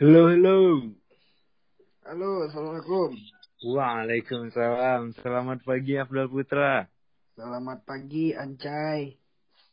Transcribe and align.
Halo, 0.00 0.32
halo. 0.32 0.80
Halo, 2.08 2.48
Assalamualaikum. 2.48 3.12
Waalaikumsalam. 3.68 5.12
Selamat 5.20 5.60
pagi, 5.60 6.00
Abdul 6.00 6.24
Putra. 6.32 6.88
Selamat 7.36 7.84
pagi, 7.84 8.32
Ancai. 8.32 9.12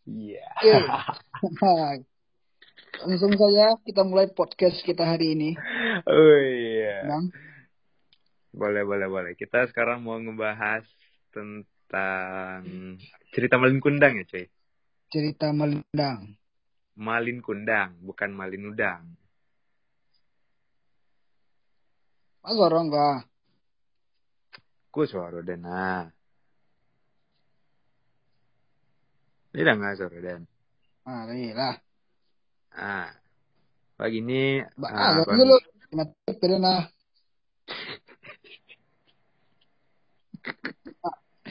Iya. 0.03 0.43
Oke. 0.67 2.03
Langsung 3.07 3.39
saja 3.39 3.79
kita 3.87 4.03
mulai 4.03 4.27
podcast 4.35 4.83
kita 4.83 5.07
hari 5.07 5.31
ini. 5.31 5.55
Oh 6.03 6.35
iya. 6.43 7.07
Bang. 7.07 7.31
Boleh, 8.51 8.83
boleh, 8.83 9.07
boleh. 9.07 9.31
Kita 9.39 9.63
sekarang 9.71 10.03
mau 10.03 10.19
ngebahas 10.19 10.83
tentang 11.31 12.67
cerita 13.31 13.55
Malin 13.55 13.79
Kundang 13.79 14.19
ya, 14.19 14.27
cuy. 14.27 14.43
Cerita 15.07 15.55
melindang. 15.55 16.35
Malin 16.99 17.39
Kundang, 17.39 17.95
bukan 18.03 18.35
Malin 18.35 18.75
Udang. 18.75 19.07
Mas 22.47 22.55
orang 22.55 22.87
enggak? 22.87 23.27
Ku 24.87 25.03
suara 25.03 25.43
dena. 25.43 26.07
Tidak 29.51 29.75
nggak 29.75 29.99
suara 29.99 30.15
den. 30.15 30.47
Mari 31.03 31.51
lah. 31.51 31.75
Ah. 32.71 33.11
Pagi 33.99 34.23
ini 34.23 34.63
Ba, 34.79 34.87
ah, 34.95 35.27
kon- 35.27 35.35
dulu. 35.35 35.59
Mati 35.91 36.31
pernah. 36.39 36.87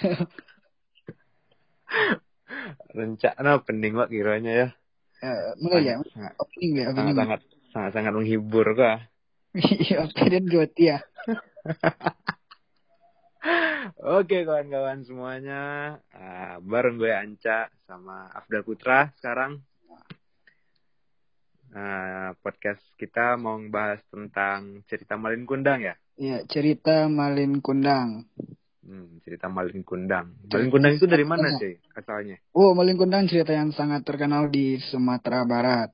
rencana 2.96 3.60
pening 3.68 4.01
wak 4.01 4.09
kiranya 4.09 4.65
ya. 4.65 4.73
Eh, 5.20 5.60
mulai 5.60 5.92
ya. 5.92 6.01
Opening 6.40 6.73
ya, 6.73 6.88
sangat, 6.88 7.12
opening. 7.12 7.20
sangat, 7.20 7.45
sangat, 7.68 7.92
sangat 7.92 8.16
menghibur 8.16 8.65
kah? 8.73 9.04
Iya, 9.56 10.05
opening 10.05 10.52
dua 10.52 10.69
ya. 10.77 10.98
Oke 14.21 14.45
kawan-kawan 14.45 15.07
semuanya, 15.07 15.96
Ah, 16.12 16.59
bareng 16.60 17.01
gue 17.01 17.09
Anca 17.15 17.71
sama 17.88 18.29
Afdal 18.34 18.66
Putra 18.66 19.09
sekarang. 19.16 19.62
Ah, 21.73 22.37
podcast 22.45 22.82
kita 23.01 23.40
mau 23.40 23.57
ngebahas 23.57 24.01
tentang 24.12 24.84
cerita 24.90 25.16
Malin 25.16 25.49
Kundang 25.49 25.80
ya. 25.84 25.95
Iya, 26.16 26.45
cerita 26.49 27.09
Malin 27.09 27.60
Kundang. 27.65 28.29
Hmm, 28.84 29.21
cerita 29.24 29.49
Malin 29.49 29.84
Kundang. 29.84 30.37
Malin 30.52 30.73
Kundang 30.73 30.93
itu 30.96 31.09
dari 31.09 31.24
mana 31.24 31.57
sih 31.57 31.77
asalnya? 31.96 32.37
Oh, 32.52 32.73
Malin 32.77 32.96
Kundang 32.96 33.29
cerita 33.29 33.52
yang 33.57 33.73
sangat 33.73 34.04
terkenal 34.04 34.49
di 34.52 34.80
Sumatera 34.80 35.45
Barat. 35.49 35.93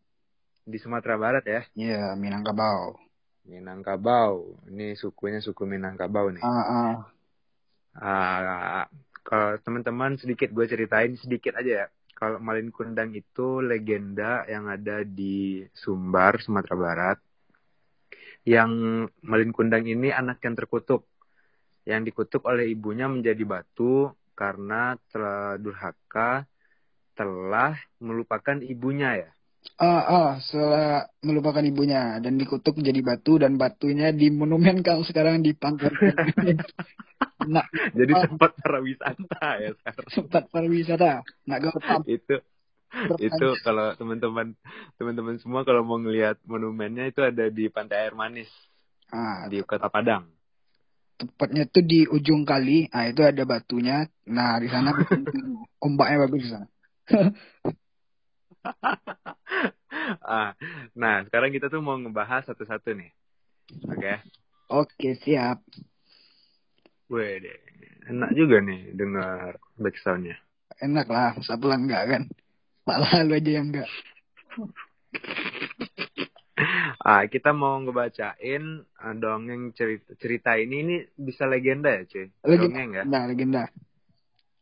Di 0.62 0.78
Sumatera 0.78 1.18
Barat 1.18 1.44
ya. 1.46 1.62
Iya, 1.74 2.14
Minangkabau. 2.14 3.11
Minangkabau. 3.46 4.56
Ini 4.70 4.94
sukunya 4.94 5.42
suku 5.42 5.66
Minangkabau 5.66 6.30
nih. 6.30 6.42
Ah, 6.42 6.62
ah. 6.62 6.94
Ah, 7.92 8.86
kalau 9.22 9.58
teman-teman 9.60 10.16
sedikit 10.16 10.48
gue 10.50 10.66
ceritain 10.66 11.14
sedikit 11.18 11.58
aja 11.58 11.84
ya. 11.84 11.86
Kalau 12.16 12.38
Malin 12.38 12.70
Kundang 12.70 13.18
itu 13.18 13.58
legenda 13.58 14.46
yang 14.46 14.70
ada 14.70 15.02
di 15.02 15.66
Sumbar, 15.74 16.38
Sumatera 16.38 16.76
Barat. 16.78 17.18
Yang 18.46 18.70
Malin 19.26 19.50
Kundang 19.50 19.86
ini 19.90 20.14
anak 20.14 20.38
yang 20.46 20.54
terkutuk. 20.54 21.06
Yang 21.82 22.14
dikutuk 22.14 22.46
oleh 22.46 22.70
ibunya 22.70 23.10
menjadi 23.10 23.42
batu 23.42 24.14
karena 24.38 24.94
telah 25.10 25.58
durhaka 25.58 26.46
telah 27.12 27.76
melupakan 27.98 28.56
ibunya 28.62 29.28
ya. 29.28 29.30
Ah, 29.78 30.02
ah, 30.06 30.30
setelah 30.42 31.06
melupakan 31.22 31.62
ibunya 31.62 32.18
dan 32.18 32.38
dikutuk 32.38 32.78
jadi 32.78 32.98
batu 33.02 33.38
dan 33.38 33.54
batunya 33.54 34.10
dimonumenkan 34.10 35.02
sekarang 35.06 35.42
di 35.42 35.54
pantai. 35.54 35.90
nah, 37.46 37.66
Jadi 37.94 38.12
Oh. 38.14 38.22
tempat 38.26 38.54
para 38.58 38.78
wisata 38.78 39.48
ya 39.58 39.70
sekarang. 39.74 40.06
tempat 40.06 40.42
pariwisata. 40.50 41.12
Nak 41.46 41.58
gampang. 41.62 42.02
itu 42.06 42.36
itu 43.18 43.46
kalau 43.64 43.96
teman-teman 43.96 44.52
teman-teman 45.00 45.40
semua 45.40 45.64
kalau 45.64 45.80
mau 45.82 45.96
ngelihat 45.96 46.36
monumennya 46.44 47.08
itu 47.08 47.24
ada 47.24 47.48
di 47.48 47.66
Pantai 47.72 48.04
Air 48.06 48.14
Manis 48.14 48.50
Ah, 49.08 49.48
di 49.48 49.62
Kota 49.66 49.88
Padang. 49.88 50.28
tepatnya 51.16 51.70
tuh 51.70 51.86
di 51.86 52.02
ujung 52.06 52.42
kali. 52.42 52.90
Ah, 52.90 53.06
itu 53.06 53.22
ada 53.22 53.42
batunya. 53.46 54.06
Nah, 54.26 54.58
di 54.58 54.66
sana 54.66 54.90
ombaknya 55.86 56.16
bagus 56.26 56.40
di 56.42 56.50
sana. 56.50 56.66
ah, 60.24 60.54
nah 60.94 61.22
sekarang 61.26 61.50
kita 61.50 61.66
tuh 61.68 61.82
mau 61.82 61.98
ngebahas 61.98 62.46
satu-satu 62.46 62.94
nih. 62.94 63.10
Oke. 63.88 64.14
Oke, 64.72 65.08
siap. 65.20 65.60
Wih, 67.12 67.44
deh. 67.44 67.58
enak 68.08 68.34
juga 68.34 68.58
nih 68.64 68.96
dengar 68.96 69.60
backsoundnya. 69.78 70.34
Enak 70.80 71.06
lah, 71.06 71.36
masa 71.38 71.54
pulang 71.60 71.86
enggak 71.86 72.04
kan? 72.08 72.22
Pak 72.82 72.98
lalu 72.98 73.38
aja 73.38 73.50
yang 73.60 73.66
enggak. 73.70 73.90
Ah, 77.02 77.26
kita 77.26 77.50
mau 77.50 77.82
ngebacain 77.82 78.86
ah, 79.02 79.14
dongeng 79.18 79.74
cerita 79.74 80.14
cerita 80.14 80.54
ini 80.54 80.76
ini 80.86 80.96
bisa 81.18 81.50
legenda 81.50 81.90
ya, 81.90 82.06
cuy. 82.06 82.26
Dongeng 82.46 82.90
ya. 82.94 83.02
Legenda, 83.02 83.20
legenda. 83.26 83.62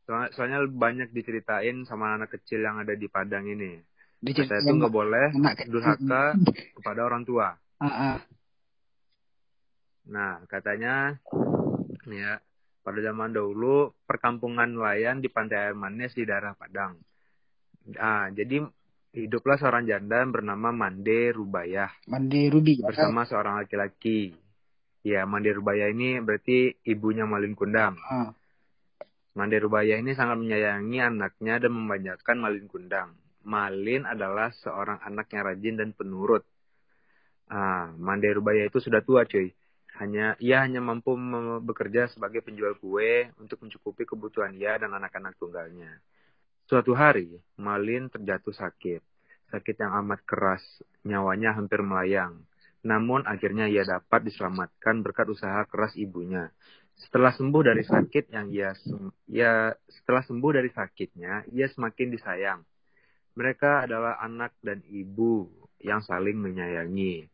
Soalnya, 0.08 0.28
soalnya 0.32 0.58
banyak 0.64 1.12
diceritain 1.12 1.84
sama 1.84 2.16
anak 2.16 2.32
kecil 2.40 2.64
yang 2.64 2.80
ada 2.80 2.96
di 2.96 3.06
Padang 3.12 3.44
ini. 3.44 3.76
Diceritain 4.20 4.60
Saya 4.60 4.68
itu 4.68 4.76
nggak 4.76 4.92
boleh 4.92 5.26
durhaka 5.64 6.36
kepada 6.76 7.00
orang 7.08 7.24
tua. 7.24 7.56
Ah, 7.80 7.88
ah. 7.88 8.16
Nah, 10.12 10.44
katanya 10.44 11.16
ya 12.04 12.36
pada 12.84 12.98
zaman 13.00 13.32
dahulu 13.32 13.96
perkampungan 14.04 14.76
nelayan 14.76 15.24
di 15.24 15.32
pantai 15.32 15.72
air 15.72 15.76
manis 15.76 16.12
di 16.12 16.28
daerah 16.28 16.52
Padang. 16.52 17.00
Ah, 17.96 18.28
jadi 18.28 18.60
hiduplah 19.16 19.56
seorang 19.56 19.88
janda 19.88 20.22
bernama 20.28 20.70
Mande 20.70 21.34
Rubayah 21.34 21.90
Mandi 22.06 22.46
Ruby. 22.46 22.84
bersama 22.84 23.24
seorang 23.24 23.60
laki-laki. 23.64 24.36
Ya, 25.00 25.24
Mande 25.24 25.56
Rubayah 25.56 25.88
ini 25.88 26.20
berarti 26.20 26.76
ibunya 26.84 27.24
Malin 27.24 27.56
Kundang. 27.56 27.96
Ah, 28.04 28.36
Mande 29.32 29.56
Rubayah 29.56 29.96
ini 29.96 30.12
sangat 30.12 30.36
menyayangi 30.44 30.98
anaknya 31.00 31.56
dan 31.56 31.72
memanjakan 31.72 32.36
Malin 32.36 32.68
Kundang. 32.68 33.16
Malin 33.44 34.04
adalah 34.04 34.52
seorang 34.60 35.00
anak 35.00 35.32
yang 35.32 35.42
rajin 35.48 35.74
dan 35.80 35.90
penurut. 35.96 36.44
Ah, 37.50 37.90
Mande 37.96 38.30
Rubayah 38.30 38.68
itu 38.68 38.78
sudah 38.78 39.00
tua, 39.02 39.24
cuy. 39.26 39.50
Hanya 39.98 40.38
ia 40.40 40.64
hanya 40.64 40.80
mampu 40.80 41.12
bekerja 41.60 42.08
sebagai 42.08 42.40
penjual 42.40 42.78
kue 42.80 43.28
untuk 43.36 43.60
mencukupi 43.60 44.08
kebutuhan 44.08 44.56
ia 44.56 44.80
dan 44.80 44.96
anak-anak 44.96 45.36
tunggalnya. 45.36 46.00
Suatu 46.70 46.94
hari, 46.94 47.36
Malin 47.58 48.08
terjatuh 48.08 48.54
sakit. 48.54 49.02
Sakit 49.50 49.76
yang 49.82 49.92
amat 50.06 50.22
keras, 50.22 50.62
nyawanya 51.02 51.52
hampir 51.58 51.82
melayang. 51.82 52.46
Namun 52.86 53.26
akhirnya 53.26 53.66
ia 53.66 53.82
dapat 53.84 54.24
diselamatkan 54.24 55.02
berkat 55.02 55.28
usaha 55.28 55.66
keras 55.66 55.92
ibunya. 55.98 56.48
Setelah 56.94 57.34
sembuh 57.34 57.62
dari 57.64 57.82
sakit 57.82 58.30
yang 58.30 58.46
ia, 58.48 58.70
ia 59.26 59.74
setelah 59.90 60.22
sembuh 60.22 60.52
dari 60.54 60.70
sakitnya, 60.70 61.50
ia 61.50 61.66
semakin 61.66 62.08
disayang. 62.12 62.60
Mereka 63.40 63.88
adalah 63.88 64.20
anak 64.20 64.52
dan 64.60 64.84
ibu 64.84 65.48
yang 65.80 66.04
saling 66.04 66.36
menyayangi. 66.36 67.24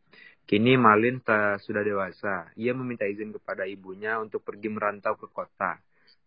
Kini 0.47 0.79
Malin 0.79 1.19
sudah 1.59 1.83
dewasa. 1.83 2.47
Ia 2.55 2.71
meminta 2.71 3.03
izin 3.03 3.35
kepada 3.35 3.67
ibunya 3.67 4.15
untuk 4.23 4.39
pergi 4.47 4.71
merantau 4.71 5.19
ke 5.19 5.27
kota. 5.27 5.75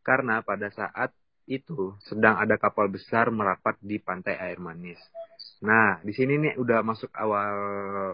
Karena 0.05 0.45
pada 0.45 0.69
saat 0.69 1.17
itu 1.49 1.97
sedang 2.05 2.37
ada 2.37 2.61
kapal 2.61 2.93
besar 2.93 3.33
merapat 3.33 3.81
di 3.81 3.97
pantai 3.97 4.37
air 4.37 4.61
manis. 4.61 5.01
Nah, 5.65 5.97
di 6.05 6.13
sini 6.13 6.37
nih 6.37 6.61
udah 6.61 6.85
masuk 6.85 7.09
awal 7.17 7.57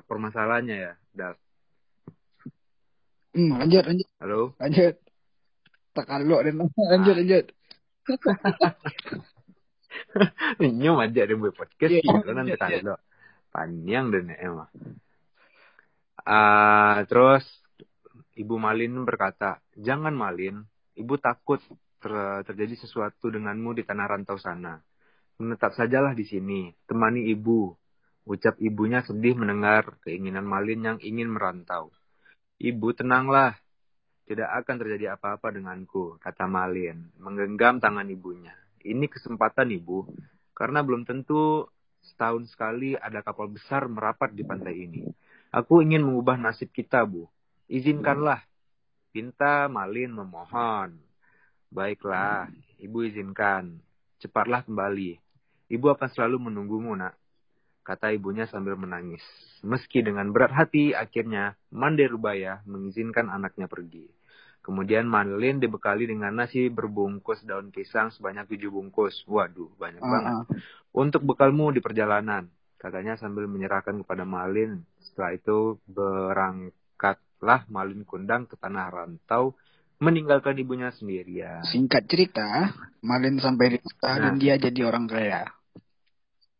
permasalahannya 0.07 0.77
ya, 0.87 0.93
Dal. 1.11 1.35
hmm, 3.35 3.51
lanjut, 3.59 3.85
lanjut, 3.91 4.09
Halo? 4.23 4.41
lanjut. 4.63 4.95
Tak 5.91 6.07
kalok 6.07 6.41
dan 6.47 6.55
lanjut, 6.63 7.45
Ah. 8.07 8.75
Nyum 10.63 10.97
aja 11.03 11.27
deh 11.27 11.37
buat 11.37 11.55
podcast 11.55 11.93
Iya, 11.93 12.03
gitu 12.03 12.31
nanti 12.33 12.55
iya, 12.55 12.67
iya. 12.69 12.81
kalau 12.83 12.97
panjang 13.53 14.05
dan 14.13 14.25
emang. 14.37 14.71
Ah, 16.27 17.05
terus 17.07 17.45
Ibu 18.37 18.61
Malin 18.61 18.93
berkata, 19.09 19.63
jangan 19.79 20.13
Malin, 20.13 20.61
Ibu 20.97 21.21
takut 21.21 21.61
ter- 22.01 22.43
terjadi 22.45 22.77
sesuatu 22.81 23.29
denganmu 23.29 23.77
di 23.77 23.83
tanah 23.85 24.07
rantau 24.09 24.37
sana. 24.41 24.81
Menetap 25.37 25.77
sajalah 25.77 26.17
di 26.17 26.25
sini, 26.25 26.73
temani 26.89 27.29
ibu. 27.29 27.77
Ucap 28.27 28.59
ibunya 28.59 29.05
sedih 29.07 29.39
mendengar 29.39 30.01
keinginan 30.03 30.49
Malin 30.49 30.81
yang 30.83 30.99
ingin 30.99 31.31
merantau. 31.31 31.93
Ibu 32.59 32.97
tenanglah, 32.97 33.55
tidak 34.27 34.51
akan 34.65 34.77
terjadi 34.83 35.15
apa-apa 35.15 35.55
denganku, 35.55 36.19
kata 36.19 36.49
Malin, 36.51 37.15
menggenggam 37.21 37.79
tangan 37.79 38.09
ibunya. 38.11 38.66
Ini 38.87 39.11
kesempatan 39.11 39.75
ibu, 39.75 40.07
karena 40.55 40.79
belum 40.87 41.03
tentu 41.03 41.67
setahun 42.07 42.47
sekali 42.55 42.95
ada 42.95 43.19
kapal 43.21 43.51
besar 43.51 43.91
merapat 43.91 44.31
di 44.31 44.47
pantai 44.47 44.87
ini. 44.87 45.03
Aku 45.51 45.83
ingin 45.83 46.07
mengubah 46.07 46.39
nasib 46.39 46.71
kita, 46.71 47.03
Bu. 47.03 47.27
Izinkanlah. 47.67 48.47
Pinta 49.11 49.67
Malin 49.67 50.15
memohon. 50.15 51.03
Baiklah, 51.73 52.47
ibu 52.79 53.03
izinkan. 53.03 53.83
Cepatlah 54.23 54.63
kembali. 54.63 55.19
Ibu 55.67 55.87
akan 55.99 56.09
selalu 56.15 56.47
menunggumu, 56.47 56.95
nak. 56.95 57.19
Kata 57.83 58.11
ibunya 58.15 58.47
sambil 58.47 58.79
menangis. 58.79 59.23
Meski 59.67 60.03
dengan 60.03 60.31
berat 60.31 60.55
hati, 60.55 60.95
akhirnya 60.95 61.59
Mande 61.75 62.07
Rubaya 62.07 62.63
mengizinkan 62.67 63.31
anaknya 63.31 63.67
pergi. 63.67 64.16
Kemudian 64.67 65.07
Malin 65.07 65.63
dibekali 65.63 66.11
dengan 66.11 66.35
nasi 66.35 66.67
berbungkus 66.67 67.47
daun 67.47 67.71
pisang 67.71 68.11
sebanyak 68.11 68.51
tujuh 68.51 68.75
bungkus. 68.75 69.23
Waduh, 69.31 69.71
banyak 69.79 70.03
Ah, 70.03 70.11
banget. 70.11 70.33
ah. 70.43 70.45
Untuk 70.91 71.23
bekalmu 71.23 71.71
di 71.71 71.79
perjalanan, 71.79 72.51
katanya 72.75 73.15
sambil 73.15 73.47
menyerahkan 73.47 74.03
kepada 74.03 74.27
Malin. 74.27 74.83
Setelah 74.99 75.39
itu 75.39 75.79
berangkatlah 75.87 77.63
Malin 77.71 78.03
Kundang 78.03 78.51
ke 78.51 78.59
tanah 78.59 78.91
rantau, 78.91 79.55
meninggalkan 80.03 80.59
ibunya 80.59 80.91
sendirian. 80.91 81.63
Singkat 81.63 82.03
cerita, 82.11 82.75
Malin 83.07 83.39
sampai 83.39 83.79
di 83.79 83.79
kota 83.79 84.19
dan 84.19 84.35
Nah. 84.35 84.41
dia 84.43 84.59
jadi 84.59 84.83
orang 84.83 85.07
kaya. 85.07 85.47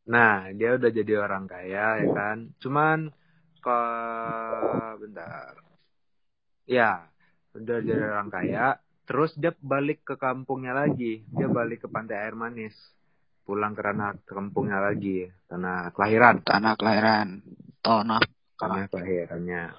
Nah, 0.07 0.47
dia 0.55 0.79
udah 0.79 0.91
jadi 0.95 1.13
orang 1.19 1.51
kaya 1.51 2.07
ya 2.07 2.09
kan. 2.15 2.55
Cuman 2.63 3.11
ke 3.59 3.81
bentar. 5.03 5.59
Ya, 6.71 7.11
udah 7.57 7.79
jadi 7.81 8.03
orang 8.13 8.31
kaya, 8.31 8.77
terus 9.09 9.33
dia 9.37 9.53
balik 9.59 10.05
ke 10.05 10.15
kampungnya 10.21 10.77
lagi. 10.77 11.25
Dia 11.33 11.49
balik 11.49 11.85
ke 11.85 11.89
pantai 11.89 12.21
air 12.21 12.37
manis. 12.37 12.77
Pulang 13.47 13.79
ke 13.79 13.83
tanah 13.83 14.19
kampungnya 14.27 14.83
lagi, 14.83 15.31
tanah 15.47 15.95
kelahiran. 15.95 16.43
Tanah 16.43 16.75
kelahiran. 16.75 17.29
Tanah. 17.81 18.21
tanah 18.59 18.89
kelahirannya. 18.91 19.71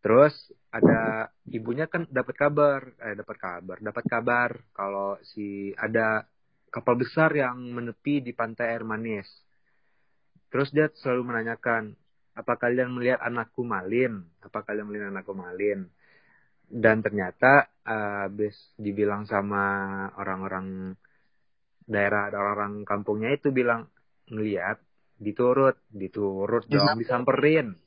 Terus 0.00 0.32
ada 0.70 1.28
ibunya 1.50 1.90
kan 1.90 2.06
dapat 2.06 2.34
kabar, 2.38 2.80
eh 3.02 3.18
dapat 3.18 3.36
kabar, 3.36 3.76
dapat 3.82 4.04
kabar 4.06 4.50
kalau 4.70 5.18
si 5.24 5.74
ada 5.74 6.24
kapal 6.70 6.94
besar 7.00 7.32
yang 7.32 7.58
menepi 7.72 8.20
di 8.20 8.30
pantai 8.36 8.76
air 8.76 8.84
manis. 8.86 9.26
Terus 10.52 10.70
dia 10.70 10.86
selalu 10.92 11.34
menanyakan, 11.34 11.96
apa 12.36 12.54
kalian 12.60 12.92
melihat 12.92 13.18
anakku 13.24 13.64
Malin? 13.64 14.22
Apa 14.44 14.62
kalian 14.62 14.86
melihat 14.88 15.08
anakku 15.10 15.32
Malin? 15.32 15.88
Dan 16.66 16.98
ternyata 17.00 17.70
habis 17.86 18.58
dibilang 18.74 19.22
sama 19.30 19.62
orang-orang 20.18 20.98
daerah 21.86 22.26
orang-orang 22.34 22.82
kampungnya 22.82 23.30
itu 23.38 23.54
bilang 23.54 23.86
ngeliat 24.26 24.82
diturut 25.16 25.78
diturut 25.86 26.66
dong 26.66 26.98
disamperin. 26.98 27.78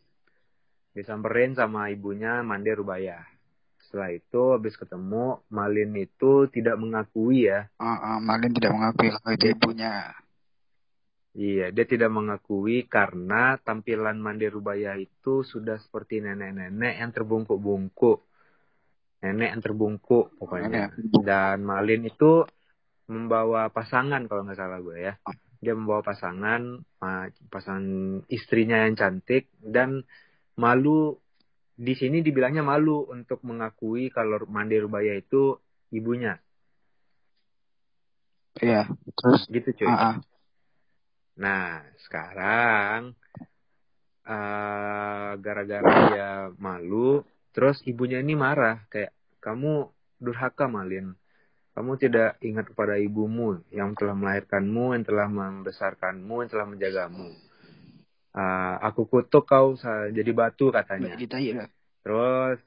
Disamperin 0.95 1.53
sama 1.53 1.91
ibunya 1.91 2.39
Mande 2.41 2.71
Rubaya. 2.73 3.21
Setelah 3.83 4.15
itu 4.15 4.41
habis 4.55 4.79
ketemu 4.79 5.43
Malin 5.51 5.91
itu 5.99 6.47
tidak 6.49 6.79
mengakui 6.79 7.51
ya. 7.51 7.67
Ah, 7.77 8.15
ah, 8.15 8.17
Malin 8.23 8.55
tidak 8.55 8.71
mengakui 8.73 9.09
kalau 9.11 9.31
itu 9.35 9.45
ibunya. 9.51 10.15
iya 11.37 11.69
dia 11.69 11.85
tidak 11.85 12.09
mengakui 12.09 12.89
karena 12.89 13.55
tampilan 13.61 14.17
Mande 14.17 14.49
Rubaya 14.49 14.97
itu 14.97 15.45
sudah 15.45 15.77
seperti 15.77 16.25
nenek-nenek 16.25 16.99
yang 16.99 17.11
terbungkuk-bungkuk 17.13 18.28
nenek 19.19 19.49
yang 19.51 19.61
terbungkuk 19.63 20.35
pokoknya 20.39 20.67
Nenek. 20.89 20.91
dan 21.23 21.63
Malin 21.63 22.07
itu 22.07 22.47
membawa 23.09 23.67
pasangan 23.73 24.23
kalau 24.29 24.45
nggak 24.47 24.59
salah 24.59 24.79
gue 24.79 24.97
ya 25.01 25.13
dia 25.59 25.75
membawa 25.75 25.99
pasangan 25.99 26.61
uh, 27.03 27.25
pasangan 27.51 28.23
istrinya 28.31 28.87
yang 28.87 28.95
cantik 28.95 29.51
dan 29.59 30.07
malu 30.55 31.19
di 31.75 31.95
sini 31.95 32.19
dibilangnya 32.19 32.63
malu 32.63 33.07
untuk 33.07 33.39
mengakui 33.43 34.11
kalau 34.11 34.39
Mande 34.47 34.79
Rubaya 34.79 35.15
itu 35.15 35.55
ibunya 35.91 36.35
Iya. 38.59 38.91
Terus. 39.15 39.47
gitu 39.47 39.69
cuy 39.71 39.87
Ah, 39.87 39.95
ah. 39.95 40.15
nah 41.39 41.79
sekarang 42.03 43.15
eh, 44.27 45.31
gara-gara 45.39 45.91
dia 46.11 46.31
malu 46.59 47.23
terus 47.55 47.81
ibunya 47.85 48.21
ini 48.21 48.33
marah 48.37 48.83
kayak 48.91 49.13
kamu 49.39 49.89
durhaka 50.19 50.67
Malin 50.67 51.15
kamu 51.73 51.91
tidak 51.95 52.35
ingat 52.43 52.69
kepada 52.75 52.99
ibumu 52.99 53.63
yang 53.71 53.95
telah 53.95 54.13
melahirkanmu 54.13 54.99
yang 54.99 55.05
telah 55.07 55.27
membesarkanmu 55.31 56.43
yang 56.43 56.49
telah 56.51 56.67
menjagamu 56.67 57.27
Ah, 58.29 58.77
aku 58.85 59.09
kutuk 59.09 59.49
kau 59.49 59.73
jadi 60.13 60.31
batu 60.37 60.69
katanya 60.69 61.17
dah. 61.57 61.67
Terus 62.05 62.61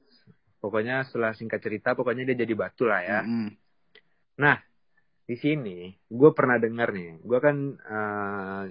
pokoknya 0.59 1.07
setelah 1.07 1.33
singkat 1.39 1.63
cerita 1.63 1.95
pokoknya 1.95 2.27
dia 2.27 2.43
jadi 2.43 2.55
batu 2.59 2.83
lah 2.83 3.01
ya. 3.03 3.21
Mm-mm. 3.23 3.55
Nah 4.43 4.59
di 5.23 5.39
sini 5.39 5.95
gue 6.11 6.31
pernah 6.35 6.59
dengar 6.59 6.91
nih, 6.91 7.23
gue 7.23 7.39
kan 7.39 7.57
eh, 7.79 8.63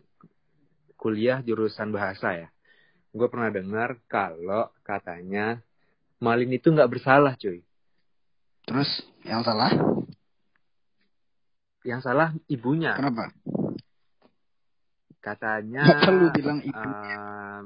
kuliah 0.99 1.39
jurusan 1.39 1.95
bahasa 1.95 2.35
ya. 2.35 2.47
Gue 3.15 3.27
pernah 3.31 3.47
dengar 3.55 3.95
kalau 4.11 4.67
katanya 4.83 5.63
Malin 6.21 6.53
itu 6.53 6.69
nggak 6.69 6.91
bersalah 6.93 7.33
cuy. 7.33 7.65
Terus 8.69 8.89
yang 9.25 9.41
salah? 9.41 9.73
Yang 11.81 12.01
salah 12.05 12.29
ibunya. 12.45 12.93
Kenapa? 12.93 13.33
Katanya. 15.17 15.81
Nggak 15.81 16.01
perlu 16.05 16.25
bilang 16.29 16.59
ibu. 16.61 16.77
em, 16.77 17.65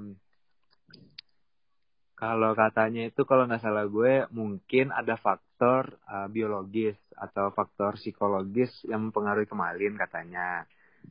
kalau 2.16 2.56
katanya 2.56 3.12
itu 3.12 3.28
kalau 3.28 3.44
nggak 3.44 3.60
salah 3.60 3.92
gue 3.92 4.24
mungkin 4.32 4.96
ada 4.96 5.20
faktor 5.20 6.00
eh, 6.08 6.28
biologis 6.32 6.96
atau 7.12 7.52
faktor 7.52 8.00
psikologis 8.00 8.72
yang 8.88 9.12
mempengaruhi 9.12 9.52
kemalin 9.52 10.00
katanya. 10.00 10.64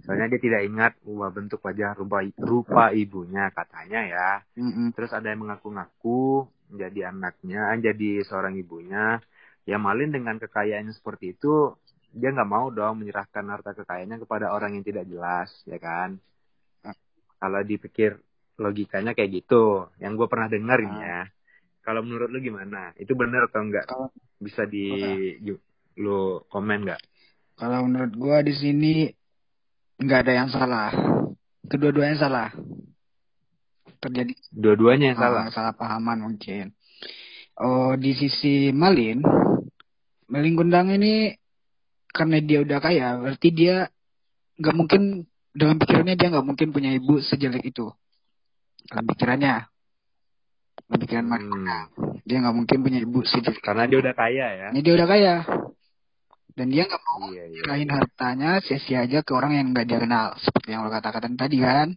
Soalnya 0.02 0.32
dia 0.32 0.40
tidak 0.42 0.62
ingat 0.64 0.92
wah 1.06 1.30
bentuk 1.30 1.60
wajah 1.62 1.94
rupa, 1.94 2.24
rupa 2.40 2.90
ibunya 2.96 3.52
katanya 3.52 4.00
ya. 4.08 4.30
Mm-mm. 4.58 4.96
Terus 4.96 5.12
ada 5.12 5.28
yang 5.28 5.44
mengaku-ngaku 5.44 6.48
jadi 6.70 7.12
anaknya, 7.12 7.76
jadi 7.80 8.24
seorang 8.24 8.56
ibunya. 8.56 9.20
Ya 9.64 9.80
Malin 9.80 10.12
dengan 10.12 10.36
kekayaannya 10.36 10.92
seperti 10.92 11.36
itu, 11.36 11.72
dia 12.12 12.30
nggak 12.30 12.50
mau 12.50 12.68
dong 12.68 13.00
menyerahkan 13.00 13.44
harta 13.48 13.72
kekayaannya 13.72 14.20
kepada 14.22 14.52
orang 14.52 14.76
yang 14.76 14.84
tidak 14.84 15.04
jelas, 15.08 15.50
ya 15.64 15.80
kan? 15.80 16.20
Kalau 17.40 17.60
dipikir 17.60 18.16
logikanya 18.56 19.12
kayak 19.12 19.44
gitu, 19.44 19.88
yang 19.98 20.14
gue 20.14 20.28
pernah 20.30 20.48
dengar 20.48 20.78
ini 20.80 20.98
Ah. 21.00 21.04
ya. 21.04 21.22
Kalau 21.84 22.00
menurut 22.00 22.32
lu 22.32 22.40
gimana? 22.40 22.96
Itu 22.96 23.12
benar 23.12 23.52
atau 23.52 23.60
enggak? 23.60 23.84
Bisa 24.40 24.64
di 24.64 24.88
yu- 25.44 25.60
lu 26.00 26.40
komen 26.48 26.88
nggak? 26.88 27.02
kalau 27.54 27.86
menurut 27.86 28.10
gua 28.18 28.42
di 28.42 28.50
sini 28.50 29.06
nggak 30.02 30.20
ada 30.26 30.32
yang 30.42 30.50
salah. 30.50 30.90
Kedua-duanya 31.70 32.18
salah. 32.18 32.50
Terjadi 34.04 34.32
Dua-duanya 34.52 35.16
yang 35.16 35.18
ah, 35.18 35.22
salah. 35.24 35.44
salah 35.48 35.72
pahaman 35.72 36.20
mungkin. 36.20 36.76
Oh 37.56 37.94
di 37.94 38.12
sisi 38.12 38.68
Malin, 38.74 39.22
Malin 40.28 40.54
Gundang 40.54 40.90
ini 40.90 41.32
karena 42.10 42.38
dia 42.38 42.60
udah 42.60 42.78
kaya, 42.78 43.16
berarti 43.16 43.48
dia 43.50 43.86
nggak 44.54 44.74
mungkin 44.74 45.02
dalam 45.50 45.78
pikirannya 45.78 46.14
dia 46.14 46.28
nggak 46.30 46.46
mungkin 46.46 46.68
punya 46.70 46.90
ibu 46.92 47.18
sejelek 47.18 47.62
itu. 47.64 47.90
Dalam 48.84 49.06
pikirannya, 49.08 49.54
dalam 50.84 50.98
pikiran 51.00 51.26
Malin 51.26 51.46
Hmm, 51.48 52.20
dia 52.26 52.36
nggak 52.42 52.54
mungkin 52.54 52.78
punya 52.82 52.98
ibu 53.00 53.22
sejelek. 53.22 53.62
karena 53.62 53.86
dia 53.86 53.98
udah 54.02 54.14
kaya 54.14 54.46
ya. 54.52 54.68
Ini 54.74 54.80
dia 54.82 54.94
udah 54.98 55.08
kaya, 55.08 55.34
dan 56.54 56.66
dia 56.70 56.82
nggak 56.86 57.02
mau 57.02 57.18
Iya, 57.30 57.44
iya. 57.50 57.86
hartanya 57.94 58.50
sia-sia 58.62 59.06
aja 59.06 59.22
ke 59.22 59.30
orang 59.30 59.54
yang 59.54 59.66
nggak 59.70 59.86
dia 59.86 59.98
kenal, 60.02 60.34
seperti 60.38 60.74
yang 60.74 60.82
lo 60.82 60.90
katakan 60.90 61.34
tadi 61.38 61.58
kan. 61.62 61.94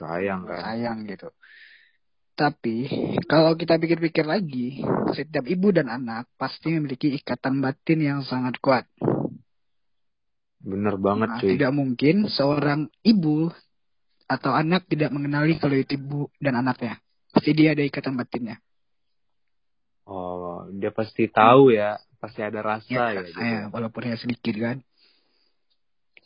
Sayang 0.00 0.48
kan. 0.48 0.60
sayang 0.64 0.98
gitu. 1.04 1.28
Tapi 2.32 2.88
kalau 3.28 3.52
kita 3.60 3.76
pikir-pikir 3.76 4.24
lagi, 4.24 4.80
setiap 5.12 5.44
ibu 5.44 5.68
dan 5.68 5.92
anak 5.92 6.32
pasti 6.40 6.72
memiliki 6.72 7.12
ikatan 7.12 7.60
batin 7.60 8.00
yang 8.00 8.20
sangat 8.24 8.56
kuat. 8.58 8.88
Bener 10.62 10.96
banget 10.96 11.28
Nah, 11.28 11.38
cuy. 11.42 11.48
tidak 11.54 11.72
mungkin 11.76 12.30
seorang 12.32 12.88
ibu 13.04 13.52
atau 14.24 14.52
anak 14.56 14.88
tidak 14.88 15.12
mengenali 15.12 15.60
kalau 15.60 15.76
itu 15.76 16.00
ibu 16.00 16.32
dan 16.40 16.56
anaknya. 16.56 16.96
Pasti 17.34 17.52
dia 17.52 17.76
ada 17.76 17.84
ikatan 17.84 18.16
batinnya. 18.16 18.56
Oh, 20.08 20.66
dia 20.72 20.88
pasti 20.90 21.28
tahu 21.28 21.74
ya. 21.74 22.00
Pasti 22.16 22.40
ada 22.40 22.62
rasa 22.62 23.12
ya. 23.12 23.22
gitu. 23.22 23.38
ya, 23.38 23.68
walaupun 23.68 24.08
ya 24.08 24.16
sedikit 24.16 24.54
kan. 24.56 24.76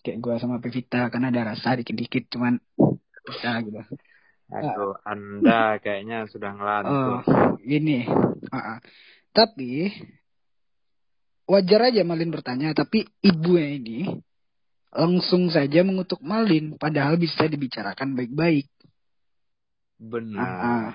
Kayak 0.07 0.23
gua 0.23 0.39
sama 0.39 0.63
Pevita 0.63 1.11
kan 1.11 1.27
ada 1.27 1.51
rasa 1.51 1.75
dikit-dikit 1.75 2.31
cuman 2.31 2.63
bisa 3.27 3.59
gitu. 3.67 3.83
Aduh, 4.55 4.95
Anda 5.03 5.83
kayaknya 5.83 6.31
sudah 6.31 6.55
Oh, 6.55 6.63
ngelantur. 6.63 7.59
gini. 7.67 8.07
Ah, 8.55 8.79
ah. 8.79 8.79
Tapi 9.35 9.91
wajar 11.51 11.91
aja 11.91 12.07
Malin 12.07 12.31
bertanya, 12.31 12.71
tapi 12.71 13.03
ibunya 13.19 13.75
ini 13.75 13.99
langsung 14.95 15.51
saja 15.51 15.83
mengutuk 15.83 16.23
Malin, 16.23 16.79
padahal 16.79 17.19
bisa 17.19 17.43
dibicarakan 17.51 18.15
baik-baik. 18.15 18.71
Benar. 19.99 20.39
Ah, 20.39 20.89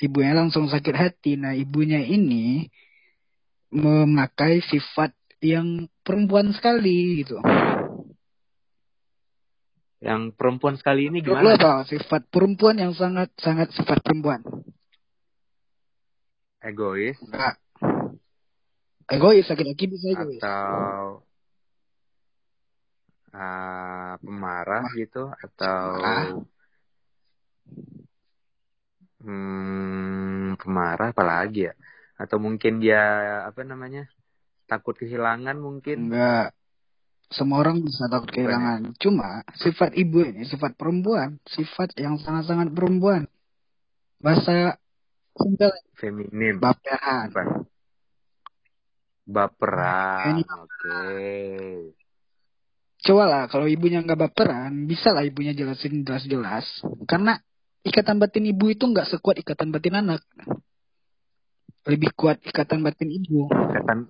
ibunya 0.00 0.32
langsung 0.32 0.72
sakit 0.72 0.96
hati. 0.96 1.36
Nah, 1.36 1.52
ibunya 1.52 2.00
ini 2.00 2.64
memakai 3.68 4.64
sifat 4.64 5.12
yang 5.44 5.84
perempuan 6.00 6.56
sekali 6.56 7.20
gitu. 7.20 7.36
Yang 9.98 10.38
perempuan 10.38 10.78
sekali 10.78 11.10
ini 11.10 11.18
Lu 11.18 11.34
gimana? 11.34 11.58
apa 11.58 11.72
sifat 11.90 12.30
perempuan 12.30 12.78
yang 12.78 12.94
sangat 12.94 13.34
sangat 13.34 13.74
sifat 13.74 13.98
perempuan? 13.98 14.46
Egois 16.62 17.18
Enggak. 17.18 17.58
Egois, 19.08 19.46
laki-laki 19.48 19.84
bisa 19.88 20.06
egois. 20.12 20.38
atau 20.38 21.24
ah, 23.32 24.14
pemarah 24.20 24.84
gitu 24.94 25.32
atau 25.32 25.80
Pemarah. 25.96 26.26
hmm, 29.24 30.60
pemarah 30.60 31.08
apalagi 31.10 31.72
ya? 31.72 31.74
Atau 32.20 32.38
mungkin 32.38 32.78
dia 32.82 33.00
apa 33.48 33.64
namanya? 33.64 34.06
Takut 34.68 34.94
kehilangan 34.94 35.56
mungkin. 35.58 36.12
Enggak. 36.12 36.57
Semua 37.28 37.60
orang 37.60 37.84
bisa 37.84 38.08
takut 38.08 38.32
kehilangan. 38.32 38.96
Cuma 38.96 39.44
sifat 39.60 39.92
ibu 40.00 40.24
ini 40.24 40.48
sifat 40.48 40.80
perempuan, 40.80 41.36
sifat 41.44 41.92
yang 42.00 42.16
sangat-sangat 42.16 42.72
perempuan. 42.72 43.28
Bahasa 44.18 44.80
simpel 45.36 45.70
Feminim. 46.00 46.56
baperan. 46.56 47.28
Baperan. 49.28 50.40
Oke. 50.40 51.04
Coba 52.98 53.24
lah 53.28 53.42
kalau 53.46 53.68
ibunya 53.70 54.02
nggak 54.02 54.18
baperan, 54.18 54.88
bisa 54.88 55.12
lah 55.12 55.22
ibunya 55.22 55.52
jelasin 55.52 56.02
jelas-jelas. 56.02 56.66
Karena 57.04 57.36
ikatan 57.84 58.18
batin 58.18 58.48
ibu 58.48 58.72
itu 58.72 58.88
nggak 58.88 59.06
sekuat 59.06 59.38
ikatan 59.44 59.68
batin 59.68 60.00
anak. 60.00 60.24
Lebih 61.84 62.10
kuat 62.16 62.40
ikatan 62.40 62.80
batin 62.80 63.12
ibu. 63.12 63.46
Ikatan 63.52 64.08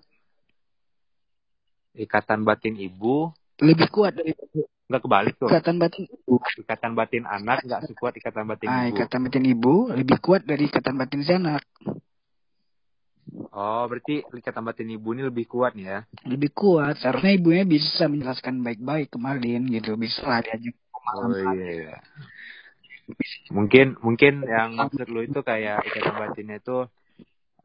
ikatan 1.94 2.42
batin 2.42 2.74
ibu 2.74 3.30
Lebih 3.58 3.88
kuat 3.88 4.14
dari 4.14 4.32
nggak 4.88 5.02
kebalik 5.02 5.34
tuh. 5.36 5.48
ikatan 5.48 5.76
batin 5.76 6.04
ibu. 6.06 6.34
Ikatan 6.58 6.92
batin 6.92 7.24
anak 7.24 7.60
nggak 7.60 7.82
sekuat 7.86 8.16
ikatan 8.16 8.44
batin 8.46 8.66
Nah, 8.66 8.84
ibu. 8.84 8.96
ikatan 8.96 9.20
batin 9.20 9.44
ibu 9.44 9.74
lebih 9.90 10.18
kuat 10.18 10.42
dari 10.42 10.64
ikatan 10.64 10.94
batin 10.94 11.20
si 11.20 11.32
anak. 11.32 11.62
Oh, 13.50 13.84
berarti 13.84 14.24
ikatan 14.24 14.62
batin 14.62 14.88
ibu 14.88 15.12
ini 15.12 15.22
lebih 15.22 15.44
kuat 15.44 15.76
ya? 15.76 16.06
Lebih 16.24 16.48
kuat. 16.50 16.96
Seharusnya 16.96 17.34
ibunya 17.34 17.64
bisa 17.64 18.08
menjelaskan 18.08 18.62
baik-baik 18.62 19.12
kemarin 19.12 19.68
gitu. 19.68 19.94
Bisa 19.94 20.24
lah 20.24 20.40
diajak 20.40 20.72
Oh 21.08 21.32
iya. 21.32 21.52
iya. 21.56 21.96
Mungkin 23.48 23.96
mungkin 24.00 24.44
yang 24.44 24.76
maksud 24.76 25.08
lu 25.08 25.24
itu 25.24 25.40
kayak 25.40 25.80
ikatan 25.82 26.14
batinnya 26.14 26.60
itu 26.60 26.84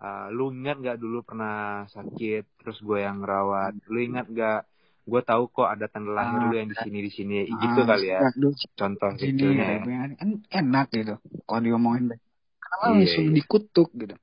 uh, 0.04 0.28
lu 0.30 0.52
ingat 0.52 0.78
nggak 0.84 0.98
dulu 1.00 1.24
pernah 1.24 1.88
sakit 1.90 2.44
terus 2.60 2.78
gue 2.84 3.00
yang 3.00 3.24
rawat. 3.24 3.74
Lu 3.88 3.98
ingat 4.04 4.28
nggak? 4.28 4.60
Gue 5.04 5.20
tahu 5.20 5.52
kok 5.52 5.68
ada 5.68 5.92
tanda 5.92 6.16
lahir 6.16 6.40
lu 6.48 6.56
yang 6.56 6.72
di 6.72 6.78
sini 6.80 7.00
di 7.04 7.12
sini 7.12 7.36
gitu 7.44 7.80
Ah, 7.84 7.88
kali 7.92 8.08
ya. 8.08 8.20
Aduh, 8.24 8.56
Contoh 8.72 9.10
itunya 9.20 9.66
ya. 9.68 9.80
kan 9.84 10.30
enak 10.48 10.88
gitu. 10.96 11.16
Kalau 11.44 11.60
diomongin 11.60 12.12
baik. 12.12 12.22
Karena 12.64 12.76
Iya, 12.76 12.92
langsung 13.04 13.26
iya. 13.28 13.36
dikutuk 13.36 13.90
gitu. 13.96 14.16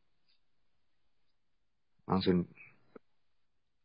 langsung 2.11 2.43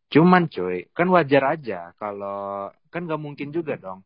cuman 0.10 0.50
cuy 0.50 0.90
kan 0.98 1.08
wajar 1.14 1.44
aja 1.54 1.94
kalau 2.02 2.70
kan 2.90 3.06
gak 3.06 3.22
mungkin 3.22 3.54
juga 3.54 3.78
dong 3.78 4.02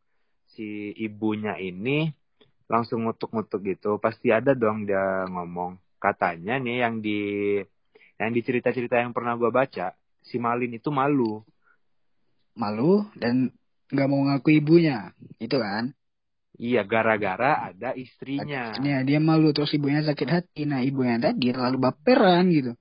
si 0.51 0.91
ibunya 0.99 1.55
ini 1.55 2.09
langsung 2.67 3.05
ngutuk-ngutuk 3.05 3.61
gitu 3.63 3.95
pasti 4.03 4.27
ada 4.33 4.51
dong 4.51 4.83
dia 4.83 5.23
ngomong 5.29 5.79
katanya 6.03 6.59
nih 6.59 6.83
yang 6.83 6.99
di 6.99 7.19
yang 8.19 8.31
di 8.35 8.41
cerita-cerita 8.43 8.99
yang 8.99 9.15
pernah 9.15 9.39
gua 9.39 9.49
baca 9.49 9.95
si 10.21 10.35
Malin 10.37 10.75
itu 10.75 10.91
malu 10.91 11.39
Malu 12.59 13.07
dan 13.15 13.55
nggak 13.87 14.07
mau 14.11 14.21
ngaku 14.27 14.59
ibunya. 14.59 15.15
Itu 15.39 15.63
kan. 15.63 15.95
iya 16.59 16.83
gara-gara 16.83 17.71
ada 17.71 17.95
istrinya 17.95 18.75
Akhirnya 18.75 18.99
dia 19.07 19.19
malu 19.23 19.55
terus 19.55 19.71
ibunya 19.71 20.03
sakit 20.03 20.27
hati. 20.27 20.67
Nah 20.67 20.83
ibunya 20.83 21.15
tadi 21.15 21.55
terlalu 21.55 21.77
baperan 21.79 22.51
gitu. 22.51 22.75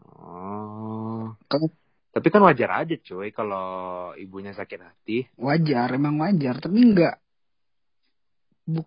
oh 0.00 1.36
Kalau 1.52 1.68
tapi 2.08 2.32
kan 2.32 2.40
wajar 2.42 2.82
aja 2.82 2.96
cuy 2.96 3.28
kalau 3.30 4.10
ibunya 4.16 4.56
sakit 4.56 4.80
hati 4.80 5.28
wajar, 5.36 5.92
emang 5.92 6.16
wajar. 6.16 6.56
Tapi 6.64 6.78
nggak. 6.80 7.14
Bu, 8.64 8.80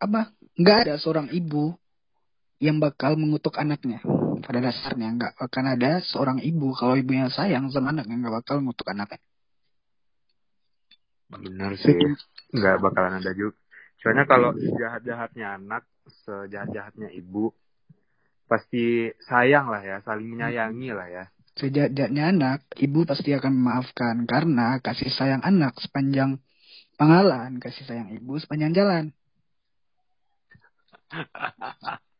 apa? 0.00 0.32
Nggak 0.56 0.78
ada 0.88 0.94
seorang 0.96 1.28
ibu 1.36 1.76
yang 2.64 2.80
bakal 2.80 3.20
mengutuk 3.20 3.60
anaknya. 3.60 4.00
Pada 4.40 4.64
dasarnya 4.64 5.08
nggak 5.20 5.32
akan 5.36 5.64
ada 5.76 6.00
seorang 6.00 6.40
ibu 6.40 6.72
kalau 6.72 6.96
ibunya 6.96 7.28
sayang 7.28 7.68
sama 7.68 7.92
anaknya 7.92 8.16
nggak 8.24 8.34
bakal 8.40 8.64
mengutuk 8.64 8.88
anaknya. 8.88 9.20
bener 11.34 11.74
sih 11.74 11.98
nggak 12.54 12.78
bakalan 12.80 13.18
ada 13.20 13.32
juga. 13.34 13.58
Soalnya 14.00 14.24
kalau 14.28 14.52
sejahat-jahatnya 14.54 15.46
anak, 15.56 15.82
sejahat-jahatnya 16.28 17.08
ibu, 17.16 17.56
pasti 18.44 19.08
sayang 19.24 19.72
lah 19.72 19.80
ya, 19.80 19.96
saling 20.04 20.28
menyayangi 20.28 20.92
lah 20.92 21.08
ya. 21.08 21.24
Sejak-jaknya 21.56 22.30
anak, 22.30 22.68
ibu 22.76 23.08
pasti 23.08 23.32
akan 23.32 23.52
memaafkan 23.56 24.28
karena 24.28 24.78
kasih 24.84 25.08
sayang 25.08 25.40
anak 25.40 25.74
sepanjang 25.80 26.36
pengalaman, 27.00 27.56
kasih 27.58 27.82
sayang 27.88 28.12
ibu 28.12 28.36
sepanjang 28.38 28.76
jalan. 28.76 29.04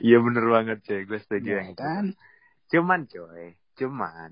Iya 0.00 0.16
bener 0.24 0.44
banget 0.48 0.78
cuy, 0.88 1.04
gue 1.04 1.18
setuju 1.20 1.48
Ya 1.52 1.56
yang 1.60 1.72
itu. 1.76 1.80
kan? 1.80 2.04
Cuman 2.72 3.00
cuy, 3.06 3.56
cuman. 3.76 4.30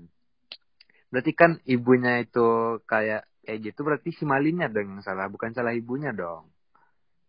Berarti 1.13 1.31
kan 1.37 1.61
ibunya 1.69 2.19
itu 2.25 2.81
kayak 2.89 3.29
kayak 3.45 3.59
gitu, 3.61 3.79
berarti 3.85 4.09
si 4.11 4.25
Malinnya 4.25 4.67
dong 4.73 4.97
yang 4.97 5.03
salah, 5.05 5.29
bukan 5.29 5.53
salah 5.53 5.71
ibunya 5.71 6.09
dong. 6.09 6.49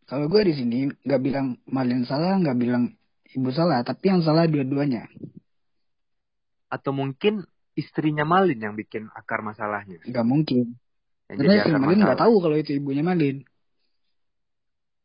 Kalau 0.06 0.30
gue 0.30 0.42
di 0.47 0.54
sini 0.54 0.87
nggak 0.87 1.23
bilang 1.23 1.59
Malin 1.66 2.06
salah, 2.06 2.38
nggak 2.38 2.56
bilang 2.56 2.95
ibu 3.35 3.50
salah, 3.50 3.83
tapi 3.83 4.14
yang 4.14 4.23
salah 4.23 4.47
dua-duanya. 4.47 5.11
Atau 6.71 6.95
mungkin 6.95 7.42
istrinya 7.75 8.23
Malin 8.23 8.59
yang 8.59 8.75
bikin 8.78 9.11
akar 9.12 9.42
masalahnya. 9.42 9.99
Nggak 10.06 10.26
mungkin. 10.26 10.78
Karena 11.26 11.66
akar 11.66 11.78
Malin 11.83 12.00
nggak 12.06 12.23
tahu 12.23 12.35
kalau 12.38 12.56
itu 12.56 12.78
ibunya 12.78 13.02
Malin. 13.02 13.42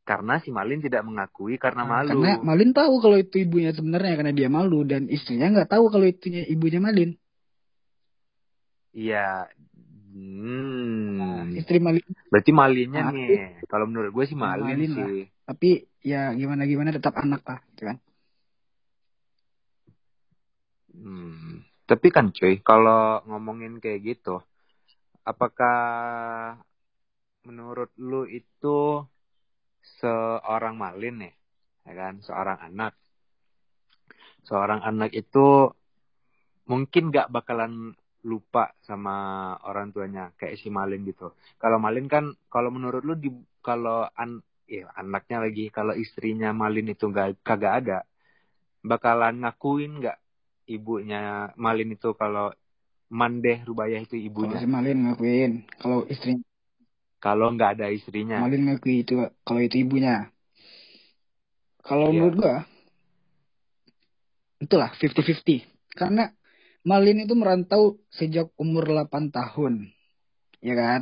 Karena 0.02 0.42
si 0.42 0.50
Malin 0.50 0.82
tidak 0.82 1.06
mengakui 1.06 1.62
karena 1.62 1.86
Nah, 1.86 2.02
malu. 2.02 2.26
Karena 2.26 2.42
Malin 2.42 2.72
tahu 2.74 2.94
kalau 3.00 3.18
itu 3.22 3.38
ibunya 3.38 3.70
sebenarnya 3.70 4.18
karena 4.18 4.34
dia 4.34 4.50
malu 4.50 4.82
dan 4.82 5.06
istrinya 5.08 5.54
nggak 5.54 5.70
tahu 5.78 5.94
kalau 5.94 6.06
itu 6.10 6.28
ibunya 6.50 6.82
Malin. 6.82 7.14
Iya. 8.92 9.48
Nah, 10.12 11.48
Hmm. 11.48 11.56
istri 11.56 11.80
Malin 11.80 12.04
Berarti 12.28 12.52
Malinnya 12.52 13.02
Nah, 13.08 13.14
nih, 13.16 13.64
kalau 13.72 13.88
menurut 13.88 14.12
gue 14.12 14.26
sih 14.28 14.36
Malin, 14.36 14.68
Malin 14.68 14.92
lah. 14.92 15.08
sih. 15.08 15.24
tapi 15.48 15.70
ya 16.02 16.32
gimana 16.32 16.64
gimana 16.64 16.90
tetap 16.96 17.16
anak 17.20 17.44
lah, 17.44 17.60
gitu 17.72 17.84
kan? 17.92 17.98
Hmm. 20.92 21.64
Tapi 21.88 22.08
kan 22.08 22.32
cuy, 22.32 22.64
kalau 22.64 23.20
ngomongin 23.28 23.84
kayak 23.84 24.16
gitu, 24.16 24.40
apakah 25.28 26.56
menurut 27.44 27.92
lu 28.00 28.24
itu 28.28 29.04
seorang 29.82 30.78
malin 30.78 31.28
nih, 31.28 31.34
ya 31.90 31.94
kan, 31.98 32.14
seorang 32.22 32.58
anak, 32.62 32.94
seorang 34.46 34.82
anak 34.86 35.12
itu 35.14 35.70
mungkin 36.70 37.10
gak 37.10 37.34
bakalan 37.34 37.94
lupa 38.22 38.78
sama 38.86 39.58
orang 39.66 39.90
tuanya 39.90 40.30
kayak 40.38 40.62
si 40.62 40.70
malin 40.70 41.02
gitu. 41.10 41.34
Kalau 41.58 41.82
malin 41.82 42.06
kan, 42.06 42.38
kalau 42.54 42.70
menurut 42.70 43.02
lu 43.02 43.18
di 43.18 43.30
kalau 43.66 44.06
an, 44.14 44.42
ya 44.70 44.90
anaknya 44.94 45.42
lagi, 45.42 45.74
kalau 45.74 45.98
istrinya 45.98 46.54
malin 46.54 46.94
itu 46.94 47.10
gak 47.10 47.42
kagak 47.42 47.74
ada, 47.86 48.00
bakalan 48.82 49.46
ngakuin 49.46 50.02
nggak 50.02 50.18
ibunya 50.70 51.54
malin 51.58 51.94
itu 51.94 52.14
kalau 52.18 52.50
mandeh 53.12 53.62
rubaya 53.68 54.00
itu 54.00 54.18
Kalau 54.18 54.28
ibunya 54.30 54.58
si 54.58 54.68
Malin 54.70 54.98
ngakuin, 55.06 55.52
kalau 55.78 56.08
istri 56.08 56.40
kalau 57.22 57.54
nggak 57.54 57.78
ada 57.78 57.88
istrinya 57.94 58.42
Malin 58.42 58.66
ngakui 58.68 59.06
itu 59.06 59.14
kalau 59.46 59.62
itu 59.62 59.78
ibunya. 59.80 60.34
Kalau 61.82 62.10
Iya. 62.10 62.14
menurut 62.18 62.36
gua 62.38 62.56
itulah 64.58 64.90
50-50. 64.94 65.66
Karena 65.94 66.30
Malin 66.82 67.26
itu 67.26 67.34
merantau 67.38 68.02
sejak 68.10 68.50
umur 68.58 68.90
8 68.90 69.30
tahun. 69.30 69.94
Ya 70.62 70.74
kan? 70.74 71.02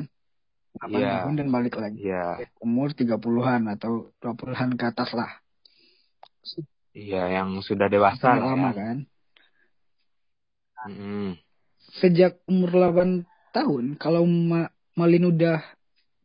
8 0.75 0.99
Iya. 0.99 1.11
tahun 1.23 1.33
dan 1.39 1.47
balik 1.51 1.75
lagi. 1.75 2.03
iya 2.03 2.39
Umur 2.59 2.91
30-an 2.91 3.67
atau 3.67 4.11
20-an 4.19 4.75
ke 4.75 4.85
atas 4.85 5.11
lah. 5.15 5.31
iya 6.91 7.31
yang 7.31 7.63
sudah 7.63 7.88
dewasa 7.88 8.35
lah 8.35 8.55
lama 8.55 8.71
ya 8.71 8.75
kan? 8.75 8.97
Mm-mm. 10.88 11.35
Sejak 11.99 12.39
umur 12.47 12.71
8 12.71 13.23
tahun 13.51 13.95
kalau 13.95 14.23
Ma- 14.23 14.71
Malin 14.95 15.31
udah 15.31 15.59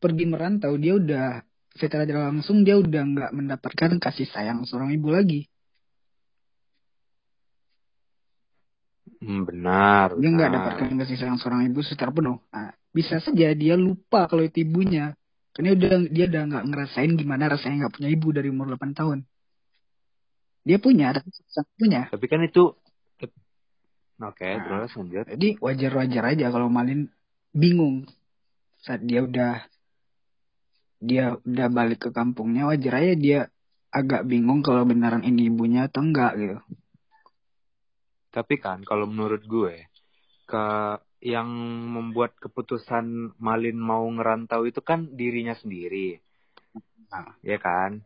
pergi 0.05 0.25
merantau, 0.29 0.77
dia 0.77 0.93
udah 1.01 1.41
secara 1.73 2.05
tidak 2.05 2.29
langsung 2.29 2.61
dia 2.61 2.77
udah 2.77 3.03
nggak 3.03 3.31
mendapatkan 3.33 3.97
kasih 3.97 4.29
sayang 4.29 4.69
seorang 4.69 4.93
ibu 4.93 5.09
lagi. 5.09 5.49
Hmm, 9.25 9.49
benar. 9.49 10.13
Dia 10.21 10.29
nggak 10.29 10.51
dapatkan 10.53 10.89
kasih 11.01 11.17
sayang 11.17 11.41
seorang 11.41 11.65
ibu 11.65 11.81
secara 11.81 12.13
penuh. 12.13 12.37
Nah, 12.53 12.77
bisa 12.93 13.17
saja 13.25 13.57
dia 13.57 13.75
lupa 13.81 14.29
kalau 14.29 14.45
itu 14.45 14.61
ibunya. 14.61 15.17
Karena 15.57 15.73
udah 15.73 16.13
dia 16.13 16.29
udah 16.29 16.43
nggak 16.53 16.65
ngerasain 16.69 17.13
gimana 17.17 17.49
rasanya 17.49 17.89
nggak 17.89 17.95
punya 17.97 18.09
ibu 18.13 18.29
dari 18.37 18.49
umur 18.53 18.77
8 18.77 18.93
tahun. 18.93 19.19
Dia 20.65 20.77
punya, 20.81 21.13
tapi 21.17 21.29
punya. 21.81 22.13
Tapi 22.13 22.27
kan 22.29 22.45
itu 22.45 22.77
Oke, 24.23 24.47
Nah. 24.47 24.87
terus 24.87 24.95
lanjut. 24.95 25.27
Jadi 25.27 25.49
wajar-wajar 25.59 26.25
aja 26.39 26.47
kalau 26.55 26.71
Malin 26.71 27.11
bingung 27.51 28.07
saat 28.87 29.03
dia 29.03 29.27
udah 29.27 29.67
dia 31.05 31.37
udah 31.45 31.69
balik 31.69 32.09
ke 32.09 32.11
kampungnya 32.11 32.65
wajar 32.65 33.05
aja 33.05 33.15
dia 33.15 33.41
agak 33.93 34.25
bingung 34.27 34.65
kalau 34.65 34.89
beneran 34.89 35.23
ini 35.23 35.53
ibunya 35.53 35.87
atau 35.87 36.03
enggak 36.03 36.33
gitu. 36.41 36.59
Tapi 38.35 38.55
kan 38.59 38.83
kalau 38.83 39.07
menurut 39.07 39.45
gue 39.47 39.87
ke 40.49 40.67
yang 41.25 41.49
membuat 41.89 42.37
keputusan 42.37 43.37
Malin 43.39 43.79
mau 43.79 44.05
ngerantau 44.11 44.67
itu 44.67 44.83
kan 44.83 45.09
dirinya 45.15 45.55
sendiri. 45.55 46.19
Nah. 47.13 47.39
Ya 47.41 47.57
kan? 47.63 48.03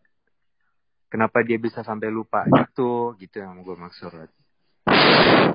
Kenapa 1.09 1.41
dia 1.41 1.57
bisa 1.57 1.81
sampai 1.81 2.13
lupa 2.13 2.45
itu? 2.45 3.17
Gitu 3.17 3.41
yang 3.41 3.65
gue 3.65 3.75
maksud. 3.75 4.13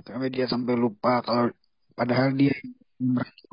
Sampai 0.04 0.34
dia 0.34 0.50
sampai 0.50 0.74
lupa 0.74 1.22
kalau 1.22 1.54
padahal 1.94 2.34
dia 2.34 2.58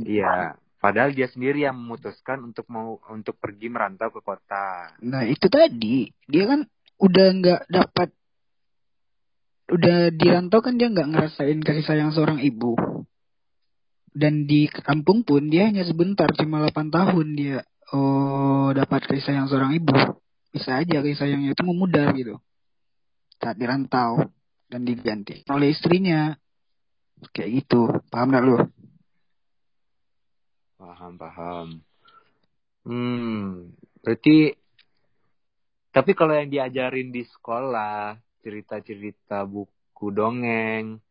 Iya, 0.00 0.54
padahal 0.80 1.12
dia 1.12 1.28
sendiri 1.28 1.68
yang 1.68 1.76
memutuskan 1.76 2.40
untuk 2.40 2.64
mau 2.72 2.96
untuk 3.12 3.36
pergi 3.36 3.68
merantau 3.68 4.08
ke 4.08 4.24
kota. 4.24 4.96
Nah 5.04 5.28
itu 5.28 5.46
tadi 5.52 6.08
dia 6.24 6.48
kan 6.48 6.64
udah 6.96 7.26
nggak 7.36 7.62
dapat 7.68 8.08
udah 9.70 10.10
dirantau 10.10 10.58
kan 10.64 10.74
dia 10.80 10.90
nggak 10.90 11.08
ngerasain 11.14 11.60
kasih 11.60 11.84
sayang 11.84 12.10
seorang 12.10 12.40
ibu. 12.40 12.74
Dan 14.10 14.48
di 14.48 14.66
kampung 14.66 15.22
pun 15.22 15.46
dia 15.46 15.70
hanya 15.70 15.86
sebentar 15.86 16.26
cuma 16.34 16.66
8 16.66 16.90
tahun 16.90 17.26
dia 17.38 17.62
oh 17.94 18.74
dapat 18.74 19.06
kasih 19.06 19.22
sayang 19.22 19.46
seorang 19.46 19.76
ibu. 19.76 19.94
Bisa 20.50 20.80
aja 20.80 21.04
kasih 21.04 21.14
sayangnya 21.14 21.54
itu 21.54 21.62
memudar 21.62 22.10
gitu. 22.16 22.40
Saat 23.38 23.60
dirantau 23.60 24.32
dan 24.66 24.82
diganti 24.88 25.44
oleh 25.46 25.70
istrinya. 25.70 26.34
Kayak 27.36 27.68
gitu. 27.68 28.00
Paham 28.08 28.32
gak 28.32 28.48
lu 28.48 28.56
Paham, 30.80 31.12
paham. 31.20 31.66
Hmm, 32.88 33.76
berarti 34.00 34.56
tapi 35.90 36.14
kalau 36.14 36.32
yang 36.38 36.48
diajarin 36.48 37.10
di 37.12 37.26
sekolah, 37.26 38.14
cerita-cerita 38.40 39.42
buku 39.44 40.06
dongeng, 40.14 41.02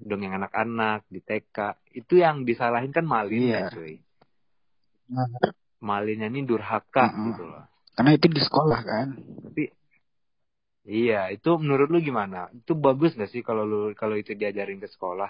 dongeng 0.00 0.32
anak-anak 0.38 1.04
di 1.10 1.20
TK, 1.20 1.76
itu 1.98 2.22
yang 2.22 2.46
disalahin 2.48 2.94
kan 2.94 3.04
Malin 3.04 3.42
Iya. 3.42 3.68
ya, 3.68 3.74
cuy. 3.74 3.94
Nah, 5.10 5.26
Malinnya 5.82 6.28
ini 6.30 6.46
durhaka 6.46 7.10
Mm-mm. 7.10 7.26
gitu 7.34 7.44
loh. 7.50 7.64
karena 7.96 8.10
itu 8.16 8.26
di 8.32 8.40
sekolah 8.40 8.80
kan 8.86 9.08
Tapi 9.50 9.64
iya, 10.86 11.28
itu 11.34 11.50
menurut 11.60 11.88
lu 11.92 11.98
gimana? 12.00 12.48
Itu 12.54 12.72
bagus 12.78 13.12
gak 13.18 13.28
sih 13.32 13.42
kalau 13.44 13.64
lu 13.66 13.80
kalau 13.98 14.14
itu 14.16 14.32
diajarin 14.32 14.78
ke 14.80 14.88
sekolah 14.88 15.28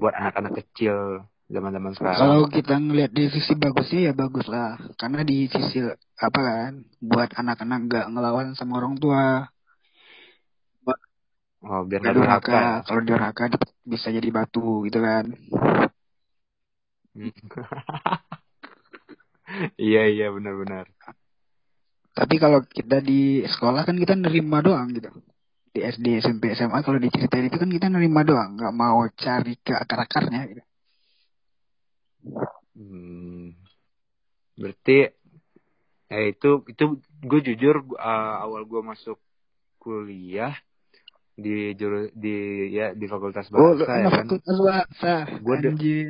buat 0.00 0.12
anak-anak 0.12 0.52
kecil 0.64 1.22
zaman-zaman 1.48 1.92
sekarang? 1.96 2.20
Kalau 2.20 2.40
kita 2.52 2.74
ngelihat 2.76 3.12
di 3.12 3.24
sisi 3.32 3.52
bagusnya 3.56 4.00
ya 4.08 4.12
bagus 4.12 4.46
lah. 4.46 4.76
Karena 5.00 5.24
di 5.24 5.48
sisi 5.48 5.80
apa 6.20 6.40
kan, 6.40 6.72
buat 7.00 7.32
anak-anak 7.32 7.78
nggak 7.88 8.06
ngelawan 8.12 8.52
sama 8.52 8.84
orang 8.84 9.00
tua. 9.00 9.48
Oh, 11.58 11.82
biar 11.88 12.04
nggak 12.04 12.14
durhaka. 12.14 12.86
Kalau 12.86 13.02
durhaka 13.02 13.42
bisa 13.82 14.14
jadi 14.14 14.28
batu 14.30 14.86
gitu 14.86 15.02
kan. 15.02 15.24
Hmm. 17.18 17.34
iya 19.88 20.06
iya 20.06 20.30
benar-benar. 20.30 20.86
Tapi 22.14 22.34
kalau 22.38 22.62
kita 22.66 23.02
di 23.02 23.42
sekolah 23.46 23.82
kan 23.88 23.96
kita 23.98 24.14
nerima 24.14 24.62
doang 24.62 24.94
gitu. 24.94 25.10
Di 25.74 25.86
SD, 25.86 26.22
SMP, 26.22 26.54
SMA 26.54 26.82
kalau 26.82 26.98
diceritain 26.98 27.46
itu 27.46 27.58
kan 27.58 27.70
kita 27.70 27.86
nerima 27.86 28.26
doang, 28.26 28.58
nggak 28.58 28.74
mau 28.74 29.06
cari 29.14 29.54
ke 29.62 29.74
akar-akarnya 29.74 30.40
gitu. 30.50 30.62
Hmm. 32.78 33.54
Berarti 34.54 34.98
eh 36.08 36.24
itu 36.32 36.64
itu 36.66 36.84
gue 37.20 37.40
jujur 37.52 37.84
uh, 37.94 38.36
awal 38.42 38.64
gue 38.64 38.80
masuk 38.80 39.20
kuliah 39.76 40.56
di 41.38 41.76
juru 41.78 42.10
di 42.16 42.66
ya 42.74 42.96
di 42.96 43.06
fakultas 43.06 43.46
Oh, 43.54 43.76
lu 43.76 43.84
bahasa 43.84 43.92
ya 43.94 44.08
anak 44.08 44.10
kan. 44.10 44.24
fakultas 44.26 44.56
bahasa. 44.58 45.12
Gua 45.38 45.56
de- 45.62 45.70
Anjir. 45.70 46.08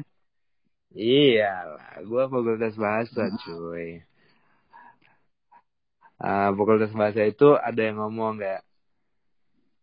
Iyalah, 0.88 2.00
gue 2.00 2.22
fakultas 2.32 2.74
bahasa 2.80 3.22
cuy. 3.44 4.00
Ah, 6.18 6.50
fakultas 6.50 6.90
bahasa 6.96 7.22
itu 7.22 7.54
ada 7.54 7.78
yang 7.78 8.00
ngomong 8.02 8.40
kayak, 8.42 8.64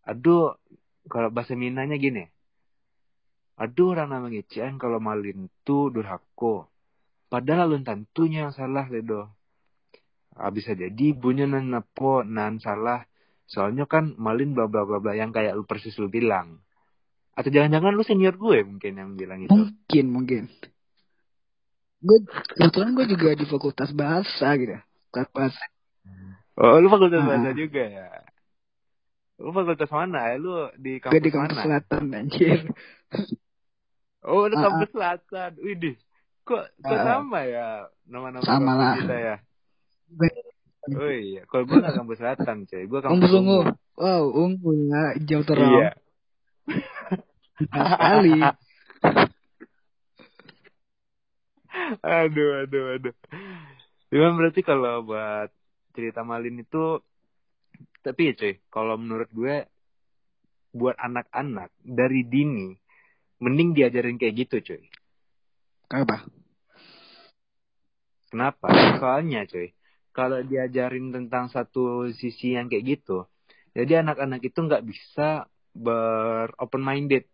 aduh, 0.04 0.58
kalau 1.08 1.30
bahasa 1.32 1.56
Minanya 1.56 1.96
gini, 1.96 2.28
aduh 3.56 3.96
orang 3.96 4.12
namanya 4.12 4.44
Cian 4.48 4.76
kalau 4.76 5.00
malin 5.00 5.48
tuh 5.64 5.90
durhako. 5.90 6.68
Padahal 7.26 7.68
alun 7.68 7.84
tantunya 7.84 8.48
yang 8.48 8.54
salah 8.54 8.86
ledo. 8.88 9.32
Ah, 10.36 10.52
bisa 10.52 10.76
jadi 10.76 11.16
ibunya 11.16 11.48
nan 11.48 11.72
napo 11.72 12.22
nan 12.22 12.60
salah. 12.60 13.08
Soalnya 13.48 13.86
kan 13.86 14.14
malin 14.18 14.52
bla 14.52 14.68
bla 14.68 14.84
bla 14.84 15.00
bla 15.00 15.14
yang 15.14 15.32
kayak 15.32 15.56
lu 15.56 15.64
persis 15.64 15.96
lu 15.96 16.08
bilang. 16.08 16.60
Atau 17.32 17.52
jangan-jangan 17.52 17.92
lu 17.92 18.04
senior 18.04 18.36
gue 18.36 18.64
mungkin 18.64 18.94
yang 18.96 19.12
bilang 19.14 19.44
itu. 19.44 19.52
Mungkin, 19.52 20.06
mungkin. 20.08 20.44
Gue 22.00 22.20
kebetulan 22.56 22.92
gue 22.94 23.06
juga 23.08 23.30
di 23.34 23.46
fakultas 23.46 23.92
bahasa 23.92 24.48
gitu. 24.56 24.76
Fakultas 25.10 25.32
bahasa. 25.32 25.64
Oh, 26.56 26.80
lu 26.80 26.88
fakultas 26.88 27.20
Ah. 27.20 27.28
bahasa 27.28 27.50
juga 27.52 27.84
ya? 27.84 28.08
Lu 29.40 29.52
fakultas 29.52 29.90
mana 29.90 30.32
ya? 30.32 30.36
Lu 30.36 30.54
di 30.76 31.00
Gue 31.00 31.12
kampus 31.12 31.24
di 31.24 31.32
kampus 31.32 31.56
mana? 31.56 31.64
selatan 31.64 32.04
anjir. 32.12 32.60
Oh, 34.26 34.50
lu 34.50 34.56
Ah, 34.58 34.62
kampus 34.68 34.90
selatan. 34.90 35.52
Widih. 35.62 35.96
Kok, 36.46 36.64
kok 36.82 36.98
sama 37.02 37.42
ya 37.46 37.90
nama-nama 38.06 38.46
Sama 38.46 38.72
lah. 38.78 38.94
kita 38.98 39.16
ya? 39.18 39.36
Oh 40.86 41.10
iya, 41.10 41.42
kalau 41.50 41.66
gue 41.66 41.82
gak 41.82 41.98
kampus 41.98 42.18
selatan, 42.22 42.70
coy. 42.70 42.84
Gue 42.86 43.00
kampus 43.02 43.18
Kampus 43.26 43.32
ungu. 43.34 43.60
Wow, 43.98 44.24
ungu 44.30 44.72
ya, 44.86 45.18
hijau 45.18 45.42
terang. 45.42 45.74
Iya. 45.74 45.90
Sekali. 47.58 48.38
aduh, 52.06 52.50
aduh, 52.62 52.86
aduh. 52.98 53.16
Cuman 54.14 54.38
berarti 54.38 54.62
kalau 54.62 55.02
buat 55.04 55.50
cerita 55.98 56.22
Malin 56.22 56.62
itu, 56.62 57.02
tapi 58.06 58.30
ya 58.30 58.34
cuy, 58.38 58.54
kalau 58.70 58.96
menurut 58.96 59.30
gue, 59.34 59.66
buat 60.70 60.94
anak-anak 61.00 61.74
dari 61.82 62.22
dini, 62.22 62.78
mending 63.46 63.78
diajarin 63.78 64.18
kayak 64.18 64.50
gitu 64.50 64.56
cuy. 64.74 64.82
Kenapa? 65.86 66.26
Kenapa? 68.34 68.68
Soalnya 68.98 69.46
cuy, 69.46 69.70
kalau 70.10 70.42
diajarin 70.42 71.14
tentang 71.14 71.54
satu 71.54 72.10
sisi 72.10 72.58
yang 72.58 72.66
kayak 72.66 72.98
gitu, 72.98 73.30
jadi 73.78 74.02
anak-anak 74.02 74.42
itu 74.42 74.58
nggak 74.66 74.82
bisa 74.82 75.46
ber 75.78 76.50
open 76.58 76.82
minded. 76.82 77.30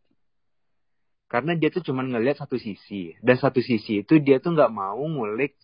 Karena 1.32 1.56
dia 1.56 1.72
tuh 1.72 1.80
cuma 1.80 2.04
ngelihat 2.04 2.44
satu 2.44 2.60
sisi. 2.60 3.16
Dan 3.24 3.40
satu 3.40 3.64
sisi 3.64 4.04
itu 4.04 4.20
dia 4.20 4.44
tuh 4.44 4.52
nggak 4.52 4.68
mau 4.68 5.00
ngulik 5.00 5.64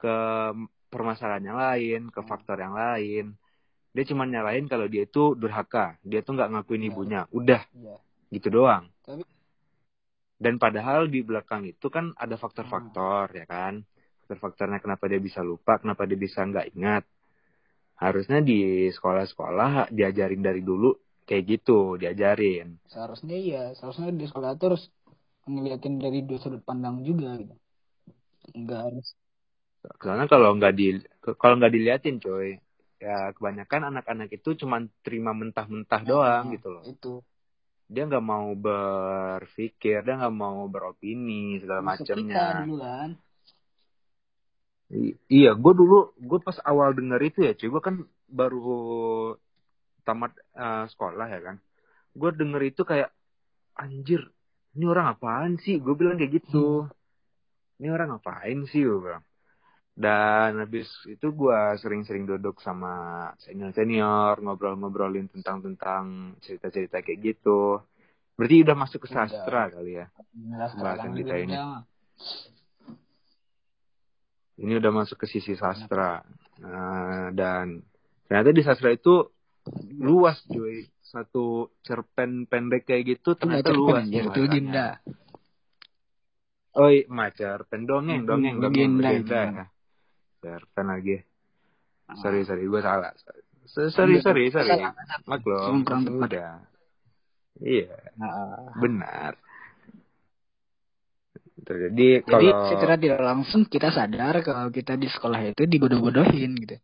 ke 0.00 0.16
permasalahan 0.88 1.44
yang 1.44 1.58
lain, 1.60 2.00
ke 2.08 2.24
faktor 2.24 2.56
yang 2.56 2.72
lain. 2.72 3.36
Dia 3.92 4.04
cuma 4.08 4.24
nyalain 4.24 4.64
kalau 4.64 4.88
dia 4.88 5.04
itu 5.04 5.36
durhaka. 5.36 6.00
Dia 6.00 6.24
tuh 6.24 6.40
nggak 6.40 6.50
ngakuin 6.56 6.82
Ya. 6.82 6.88
ibunya. 6.88 7.20
Udah, 7.36 7.62
Iya. 7.76 7.96
gitu 8.32 8.48
doang. 8.48 8.88
Tapi- 9.04 9.28
Dan 10.34 10.58
padahal 10.58 11.06
di 11.06 11.22
belakang 11.22 11.64
itu 11.64 11.86
kan 11.88 12.10
ada 12.18 12.34
faktor-faktor, 12.34 13.30
ya 13.32 13.46
kan? 13.46 13.80
Faktor-faktornya 14.24 14.82
kenapa 14.82 15.06
dia 15.06 15.22
bisa 15.22 15.40
lupa, 15.40 15.78
kenapa 15.78 16.04
dia 16.04 16.18
bisa 16.18 16.42
nggak 16.42 16.74
ingat. 16.74 17.04
Harusnya 17.94 18.42
di 18.42 18.90
sekolah-sekolah 18.90 19.94
diajarin 19.94 20.42
dari 20.42 20.60
dulu 20.60 20.90
kayak 21.24 21.44
gitu, 21.46 21.94
diajarin. 21.96 22.82
Seharusnya 22.90 23.36
iya, 23.38 23.62
seharusnya 23.78 24.10
di 24.10 24.26
sekolah 24.26 24.58
terus 24.58 24.90
ngeliatin 25.46 26.00
dari 26.00 26.24
dua 26.26 26.38
sudut 26.40 26.62
pandang 26.64 27.04
juga 27.06 27.36
gitu. 27.38 27.54
Enggak 28.52 28.80
harus. 28.90 29.08
Karena 30.00 30.24
kalau 30.24 30.56
nggak 30.56 30.74
di 30.74 30.86
kalau 31.36 31.60
nggak 31.60 31.72
diliatin, 31.72 32.16
coy, 32.16 32.56
ya 32.96 33.30
kebanyakan 33.36 33.92
anak-anak 33.92 34.32
itu 34.32 34.56
cuma 34.64 34.80
terima 35.04 35.36
mentah-mentah 35.36 36.02
doang 36.08 36.48
Nah, 36.48 36.54
gitu 36.56 36.68
loh. 36.72 36.82
Itu. 36.88 37.12
Dia 37.92 38.02
nggak 38.08 38.24
mau 38.24 38.48
berpikir, 38.56 39.98
dia 40.06 40.14
nggak 40.18 40.34
mau 40.34 40.66
beropini 40.68 41.60
segala 41.60 41.80
macamnya. 41.84 42.34
kan. 42.34 42.66
I- 44.94 45.16
iya, 45.32 45.50
gue 45.52 45.72
dulu, 45.80 46.14
gue 46.28 46.38
pas 46.46 46.58
awal 46.70 46.94
denger 46.98 47.20
itu 47.28 47.38
ya, 47.46 47.52
cuy, 47.58 47.68
gue 47.74 47.82
kan 47.82 47.96
baru 48.28 48.60
tamat 50.06 50.32
eh, 50.56 50.84
sekolah 50.92 51.26
ya 51.28 51.40
kan. 51.46 51.56
Gue 52.14 52.30
denger 52.40 52.62
itu 52.70 52.82
kayak, 52.90 53.10
anjir, 53.74 54.20
ini 54.76 54.84
orang 54.86 55.06
apaan 55.14 55.52
sih? 55.64 55.76
Gue 55.84 55.94
bilang 55.98 56.16
kayak 56.20 56.32
gitu. 56.42 56.86
Ini 57.80 57.88
orang 57.90 58.08
ngapain 58.14 58.58
sih, 58.70 58.82
gue 58.86 58.98
bilang. 59.02 59.24
Dan 59.94 60.58
habis 60.58 60.90
itu 61.06 61.30
gue 61.30 61.60
sering-sering 61.78 62.26
duduk 62.26 62.58
sama 62.58 63.30
senior-senior, 63.38 64.42
ngobrol-ngobrolin 64.42 65.30
tentang-tentang 65.30 66.34
cerita-cerita 66.42 66.98
kayak 66.98 67.22
gitu. 67.22 67.78
Berarti 68.34 68.66
udah 68.66 68.74
masuk 68.74 69.06
ke 69.06 69.08
Udah. 69.14 69.30
sastra 69.30 69.70
kali 69.70 70.02
ya. 70.02 70.10
Bahasan 70.74 71.14
kita 71.14 71.34
ini. 71.38 71.54
Ini 74.58 74.72
udah 74.82 74.90
masuk 74.90 75.22
ke 75.22 75.26
sisi 75.30 75.54
sastra. 75.54 76.26
Nah, 76.58 77.30
dan 77.30 77.86
ternyata 78.26 78.50
di 78.50 78.62
sastra 78.66 78.90
itu 78.90 79.30
luas 80.02 80.42
cuy. 80.50 80.90
Satu 81.06 81.70
cerpen 81.86 82.50
pendek 82.50 82.90
kayak 82.90 83.14
gitu 83.14 83.38
ternyata 83.38 83.70
luas. 83.70 84.02
ya, 84.10 84.26
masanya. 84.26 84.50
Ginda. 84.50 84.88
Oh 86.74 86.90
iya, 86.90 87.06
mah 87.06 87.30
cerpen 87.30 87.86
dongeng, 87.86 88.26
Hmm, 88.26 88.30
dongeng, 88.30 88.56
dongeng, 88.58 88.92
legenda 88.98 89.70
ya. 90.44 90.60
Cerpen 90.60 90.86
lagi. 90.92 91.16
Ah. 92.04 92.16
Sorry, 92.20 92.44
sorry, 92.44 92.64
gue 92.68 92.80
salah. 92.84 93.10
S- 93.64 93.92
Sorry, 93.96 94.20
sorry, 94.20 94.52
sorry. 94.52 94.76
Salah. 94.76 94.92
Maklum, 95.24 95.82
sudah. 95.88 96.60
Iya, 97.64 97.96
Nah, 98.20 98.76
benar. 98.76 99.38
Jadi 101.64 102.20
Jadi 102.20 102.28
kalau 102.28 102.68
secara 102.68 102.94
tidak 103.00 103.20
langsung 103.24 103.64
kita 103.64 103.88
sadar 103.88 104.44
kalau 104.44 104.68
kita 104.68 105.00
di 105.00 105.08
sekolah 105.08 105.40
itu 105.48 105.64
dibodoh-bodohin 105.64 106.52
gitu. 106.60 106.76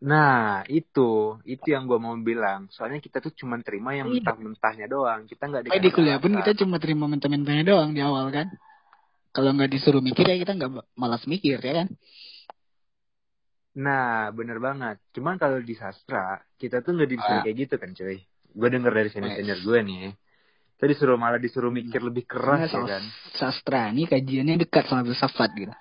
Nah, 0.00 0.64
itu, 0.68 1.36
itu 1.44 1.66
yang 1.68 1.84
gue 1.84 1.96
mau 2.00 2.16
bilang. 2.20 2.68
Soalnya 2.72 3.00
kita 3.04 3.20
tuh 3.20 3.32
cuma 3.36 3.60
terima 3.60 3.92
yang 3.96 4.08
Iya. 4.08 4.20
mentah-mentahnya 4.20 4.86
doang. 4.88 5.28
Kita 5.28 5.48
nggak 5.48 5.64
di 5.80 5.90
kuliah 5.92 6.16
pun 6.20 6.32
kita 6.40 6.52
cuma 6.60 6.76
terima 6.80 7.04
mentah-mentahnya 7.08 7.64
doang 7.68 7.92
di 7.92 8.00
awal 8.00 8.28
kan. 8.32 8.48
Kalau 9.30 9.54
nggak 9.54 9.70
disuruh 9.70 10.02
mikir 10.02 10.26
ya 10.26 10.36
kita 10.36 10.58
nggak 10.58 10.70
malas 10.98 11.22
mikir 11.24 11.62
ya 11.62 11.72
kan. 11.84 11.88
Nah, 13.70 14.34
bener 14.34 14.58
banget. 14.58 14.98
Cuman 15.14 15.38
kalau 15.38 15.62
di 15.62 15.78
sastra, 15.78 16.42
kita 16.58 16.82
tuh 16.82 16.98
nggak 16.98 17.10
disuruh 17.14 17.38
Ah. 17.38 17.44
kayak 17.46 17.56
gitu 17.56 17.74
kan, 17.78 17.90
cuy. 17.94 18.18
Gue 18.50 18.68
denger 18.68 18.90
dari 18.90 19.08
senior-senior 19.08 19.58
gue 19.62 19.78
nih. 19.86 20.02
Kita 20.74 20.84
disuruh 20.90 21.14
malah 21.14 21.38
disuruh 21.38 21.70
mikir 21.70 22.02
lebih 22.02 22.26
keras 22.26 22.66
ya 22.66 22.68
sas- 22.74 22.90
kan. 22.90 23.02
sastra 23.30 23.80
ini 23.94 24.10
kajiannya 24.10 24.66
dekat 24.66 24.90
sama 24.90 25.06
filsafat 25.06 25.50
gitu. 25.54 25.74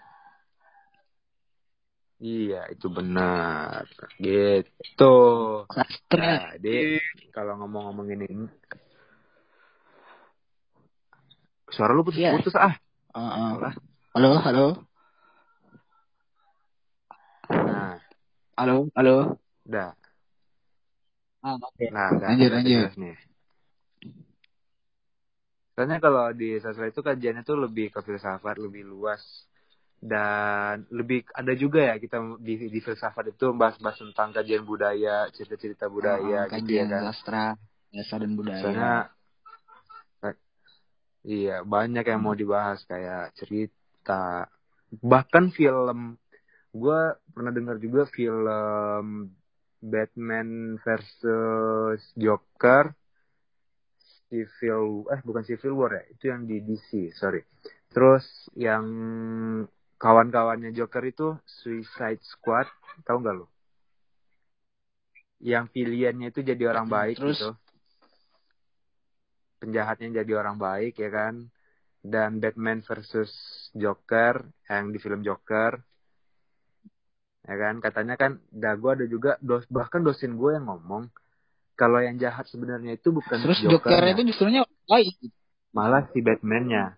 Iya, 2.19 2.67
itu 2.69 2.87
benar. 2.91 3.87
Gitu. 4.19 5.15
Sastra. 5.71 6.51
Jadi, 6.59 6.99
kalau 7.31 7.63
ngomong-ngomongin 7.63 8.27
ini, 8.27 8.45
suara 11.71 11.95
lu 11.95 12.03
Iya. 12.11 12.35
putus-putus 12.35 12.59
ah. 12.59 12.75
Alah. 13.09 13.73
Halo, 14.13 14.29
halo, 14.45 14.65
Nah, 17.49 17.97
halo, 18.53 18.85
halo. 18.93 19.33
udah. 19.65 19.97
Ah, 21.41 21.57
oke. 21.57 21.85
Nah, 21.89 22.13
udah. 22.13 22.27
Lanjut. 22.29 22.49
jelas 22.69 22.93
nih. 23.01 23.15
Soalnya 25.73 25.97
kalau 25.97 26.29
di 26.37 26.61
sastra 26.61 26.85
itu 26.91 27.01
kajiannya 27.01 27.41
tuh 27.41 27.57
lebih 27.65 27.89
ke 27.89 27.99
filsafat, 28.05 28.55
lebih 28.61 28.85
luas. 28.85 29.23
Dan 29.99 30.85
lebih 30.93 31.25
ada 31.33 31.51
juga 31.57 31.81
ya 31.89 31.95
kita 31.97 32.39
di, 32.39 32.69
di 32.71 32.79
filsafat 32.79 33.35
itu 33.35 33.51
bahas-bahas 33.57 33.99
tentang 33.99 34.31
kajian 34.37 34.63
budaya, 34.63 35.27
cerita-cerita 35.33 35.89
budaya 35.89 36.45
Heeh, 36.45 36.61
gitu 36.61 36.71
ya 36.77 36.85
kan. 36.87 37.01
sastra, 37.09 37.45
dasar 37.89 38.17
dan 38.21 38.37
budaya. 38.37 38.61
Soalnya 38.63 38.93
iya 41.29 41.61
banyak 41.73 42.03
yang 42.09 42.21
mau 42.25 42.33
dibahas 42.33 42.79
kayak 42.89 43.37
cerita, 43.37 44.49
bahkan 45.11 45.45
film. 45.53 46.17
Gue 46.73 46.99
pernah 47.33 47.49
dengar 47.53 47.77
juga 47.81 48.05
film 48.09 49.29
Batman 49.81 50.49
versus 50.85 52.01
Joker, 52.13 52.93
Civil 54.29 55.09
eh 55.09 55.21
bukan 55.25 55.43
Civil 55.45 55.73
War 55.73 55.91
ya, 55.97 56.03
itu 56.13 56.23
yang 56.29 56.41
di 56.45 56.61
DC, 56.61 56.89
sorry. 57.17 57.41
Terus 57.89 58.25
yang 58.53 58.85
kawan-kawannya 59.97 60.69
Joker 60.77 61.01
itu 61.05 61.27
Suicide 61.45 62.21
Squad, 62.21 62.69
tahu 63.05 63.17
nggak 63.25 63.35
lo? 63.35 63.45
Yang 65.41 65.65
pilihannya 65.73 66.27
itu 66.29 66.39
jadi 66.45 66.63
orang 66.69 66.85
Hmm, 66.85 66.93
baik 66.93 67.17
terus? 67.17 67.39
gitu. 67.41 67.49
Penjahatnya 69.59 70.23
jadi 70.23 70.31
orang 70.35 70.55
baik 70.55 70.97
ya 70.97 71.09
kan. 71.09 71.51
Dan 71.99 72.39
Batman 72.39 72.79
versus 72.79 73.27
Joker 73.75 74.39
yang 74.65 74.89
di 74.89 74.97
film 74.97 75.19
Joker. 75.19 75.83
Ya 77.43 77.55
kan, 77.57 77.81
katanya 77.81 78.13
kan, 78.13 78.37
dah 78.47 78.77
gue 78.77 78.91
ada 78.93 79.05
juga 79.05 79.31
dos 79.41 79.65
bahkan 79.67 79.99
dosen 79.99 80.37
gue 80.37 80.53
yang 80.53 80.69
ngomong 80.69 81.09
kalau 81.73 81.97
yang 81.97 82.15
jahat 82.15 82.45
sebenarnya 82.45 82.93
itu 82.93 83.09
bukan 83.09 83.39
Terus 83.41 83.63
Joker 83.63 84.03
itu 84.05 84.21
justrunya 84.27 84.61
baik. 84.85 85.15
malah 85.71 86.05
si 86.11 86.19
Batman-nya. 86.19 86.93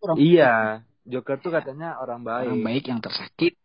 Orang, 0.00 0.16
Iya, 0.20 0.84
Joker 1.02 1.40
tuh 1.40 1.50
katanya 1.50 1.96
orang 1.98 2.22
baik. 2.22 2.46
orang 2.46 2.62
baik 2.62 2.84
yang 2.86 3.00
tersakit. 3.00 3.56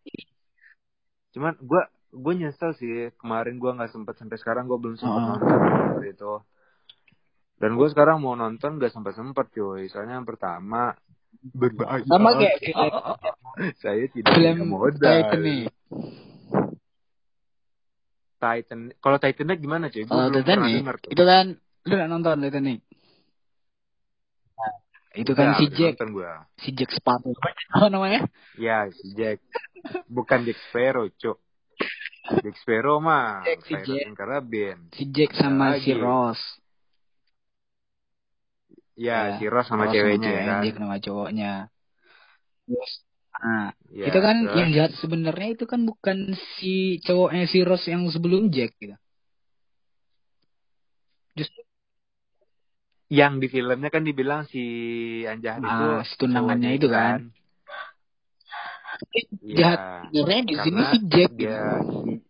Cuman 1.32 1.54
gue 1.60 1.82
gue 2.10 2.34
nyesel 2.34 2.74
sih 2.74 3.14
kemarin 3.22 3.62
gue 3.62 3.70
nggak 3.70 3.92
sempet 3.94 4.18
sampai 4.18 4.38
sekarang 4.42 4.66
gue 4.66 4.78
belum 4.80 4.98
sempet 4.98 5.22
Oh. 5.22 5.28
nonton 5.38 5.60
itu. 6.02 6.34
Dan 7.60 7.76
gue 7.76 7.88
sekarang 7.92 8.24
mau 8.24 8.40
nonton 8.40 8.80
gak 8.80 8.96
sempet 8.96 9.14
sempet 9.20 9.52
cuy. 9.52 9.92
Soalnya 9.92 10.24
yang 10.24 10.28
pertama 10.28 10.96
berbahaya. 11.44 12.08
Sama 12.08 12.30
kayak 12.40 12.58
film, 12.64 12.92
Saya 13.84 14.04
tidak 14.08 14.32
film 14.32 14.56
punya 14.56 14.66
modal. 14.66 15.04
Titanic. 15.04 15.68
Titan. 18.40 18.80
Kalau 19.04 19.18
Titanic 19.20 19.58
gimana 19.60 19.92
cuy? 19.92 20.04
Kalau 20.08 20.32
Titanic 20.32 20.72
denger 20.80 20.96
tuh. 21.04 21.10
itu 21.12 21.24
kan 21.28 21.46
lu 21.60 21.94
udah 21.96 22.08
nonton 22.08 22.40
Titanic. 22.48 22.82
itu 25.10 25.34
kan 25.34 25.52
Udah, 25.52 25.58
si 25.58 25.66
Jack, 25.74 25.98
si 26.62 26.70
Jack 26.72 26.92
Sparrow. 26.96 27.34
Apa 27.76 27.90
namanya? 27.92 28.30
Ya 28.56 28.88
si 28.94 29.12
Jack. 29.18 29.44
Bukan 30.08 30.48
Jack 30.48 30.60
Sparrow 30.70 31.12
cuk. 31.12 31.44
Jack 32.40 32.56
Sparrow 32.62 33.02
mah. 33.02 33.42
Jack, 33.44 33.60
si 33.66 33.74
Pirates 33.74 33.90
Jack. 33.90 34.16
Caribbean. 34.16 34.80
Si 34.96 35.04
Jack 35.10 35.34
sama 35.36 35.76
Ada 35.76 35.82
si 35.82 35.92
lagi. 35.98 36.06
Ross. 39.00 39.08
Ya, 39.08 39.40
si 39.40 39.46
Ross 39.48 39.68
sama 39.72 39.86
Ross 39.88 39.94
ceweknya 39.96 40.28
ya 40.28 40.32
ceweknya, 40.32 40.52
kan. 40.52 40.62
Jack 40.64 40.76
sama 40.82 40.96
cowoknya. 41.06 41.52
Terus, 42.68 42.92
nah, 43.40 43.68
Ya, 43.90 44.06
itu 44.12 44.20
kan 44.22 44.36
terus? 44.44 44.58
yang 44.60 44.70
jahat 44.76 44.92
sebenarnya 45.02 45.50
itu 45.56 45.66
kan 45.72 45.82
bukan 45.90 46.18
si 46.60 47.00
cowoknya 47.06 47.44
si 47.50 47.58
Ross 47.66 47.84
yang 47.90 48.04
sebelum 48.12 48.52
Jack 48.54 48.72
gitu. 48.80 48.96
Justru 51.38 51.62
yang 53.10 53.42
di 53.42 53.48
filmnya 53.50 53.90
kan 53.90 54.04
dibilang 54.06 54.46
si 54.46 54.62
yang 55.26 55.42
jahat 55.42 55.66
itu 55.66 55.74
Ah, 55.74 56.06
si 56.06 56.14
tunangannya 56.22 56.72
itu 56.78 56.88
kan. 56.92 57.34
Iya, 59.40 59.58
jahat 59.58 59.80
sebenarnya 60.14 60.44
di 60.46 60.56
sini 60.62 60.82
si 60.92 60.98
Jack 61.10 61.30
gitu. 61.34 61.42
dia 61.42 61.58
si- 61.90 62.22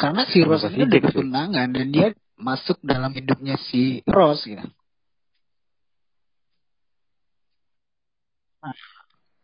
Karena 0.00 0.22
si 0.28 0.38
Ross 0.44 0.64
ini 0.68 0.76
si 0.76 0.88
udah 0.88 1.00
bertunangan 1.04 1.68
dan 1.72 1.86
dia 1.94 2.08
masuk 2.36 2.76
dalam 2.84 3.12
hidupnya 3.12 3.56
si 3.56 4.04
Ross 4.04 4.44
gitu. 4.44 4.64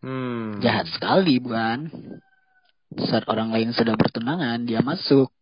hmm, 0.05 0.61
Jahat 0.61 0.87
sekali 0.93 1.41
bukan? 1.41 1.89
Saat 2.93 3.25
orang 3.25 3.57
lain 3.57 3.73
sudah 3.73 3.97
bertunangan, 3.97 4.69
dia 4.69 4.85
masuk. 4.85 5.33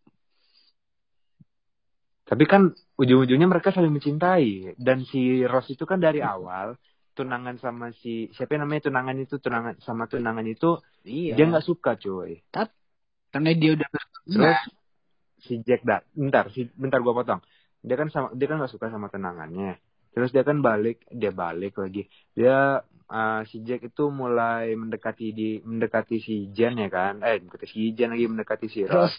Tapi 2.31 2.47
kan 2.47 2.71
ujung-ujungnya 2.95 3.51
mereka 3.51 3.75
saling 3.75 3.91
mencintai 3.91 4.79
dan 4.79 5.03
si 5.03 5.43
Ross 5.43 5.67
itu 5.67 5.83
kan 5.83 5.99
dari 5.99 6.23
awal 6.23 6.79
tunangan 7.19 7.59
sama 7.59 7.91
si 7.91 8.31
siapa 8.39 8.55
yang 8.55 8.71
namanya 8.71 8.87
tunangan 8.87 9.19
itu 9.19 9.43
tunangan 9.43 9.75
sama 9.83 10.07
tunangan 10.07 10.47
itu 10.47 10.79
Iya. 11.03 11.35
dia 11.35 11.45
nggak 11.51 11.67
suka 11.67 11.99
cuy. 11.99 12.39
Karena 13.35 13.51
dia 13.57 13.75
udah 13.75 13.89
Terus 13.91 13.99
bertunangan. 14.31 14.80
Si 15.45 15.61
Jack 15.65 15.85
dat 15.85 16.03
bentar 16.13 16.49
si 16.53 16.69
bentar 16.77 17.01
gua 17.05 17.17
potong. 17.17 17.41
Dia 17.81 17.97
kan 17.97 18.09
sama 18.13 18.29
dia 18.37 18.47
kan 18.47 18.61
nggak 18.61 18.73
suka 18.73 18.93
sama 18.93 19.09
tunangannya. 19.09 19.81
Terus 20.11 20.35
dia 20.35 20.43
kan 20.43 20.61
balik 20.61 21.07
dia 21.09 21.31
balik 21.31 21.79
lagi. 21.79 22.11
Dia 22.35 22.83
uh, 23.11 23.41
si 23.51 23.63
Jack 23.67 23.87
itu 23.91 24.11
mulai 24.11 24.75
mendekati 24.75 25.35
di 25.35 25.49
mendekati 25.63 26.23
si 26.23 26.51
Jen 26.55 26.79
ya 26.79 26.89
kan. 26.91 27.23
Eh 27.23 27.43
mendekati 27.43 27.67
si 27.67 27.93
Jen 27.95 28.15
lagi 28.15 28.27
mendekati 28.27 28.67
si 28.71 28.81
Ross. 28.87 29.15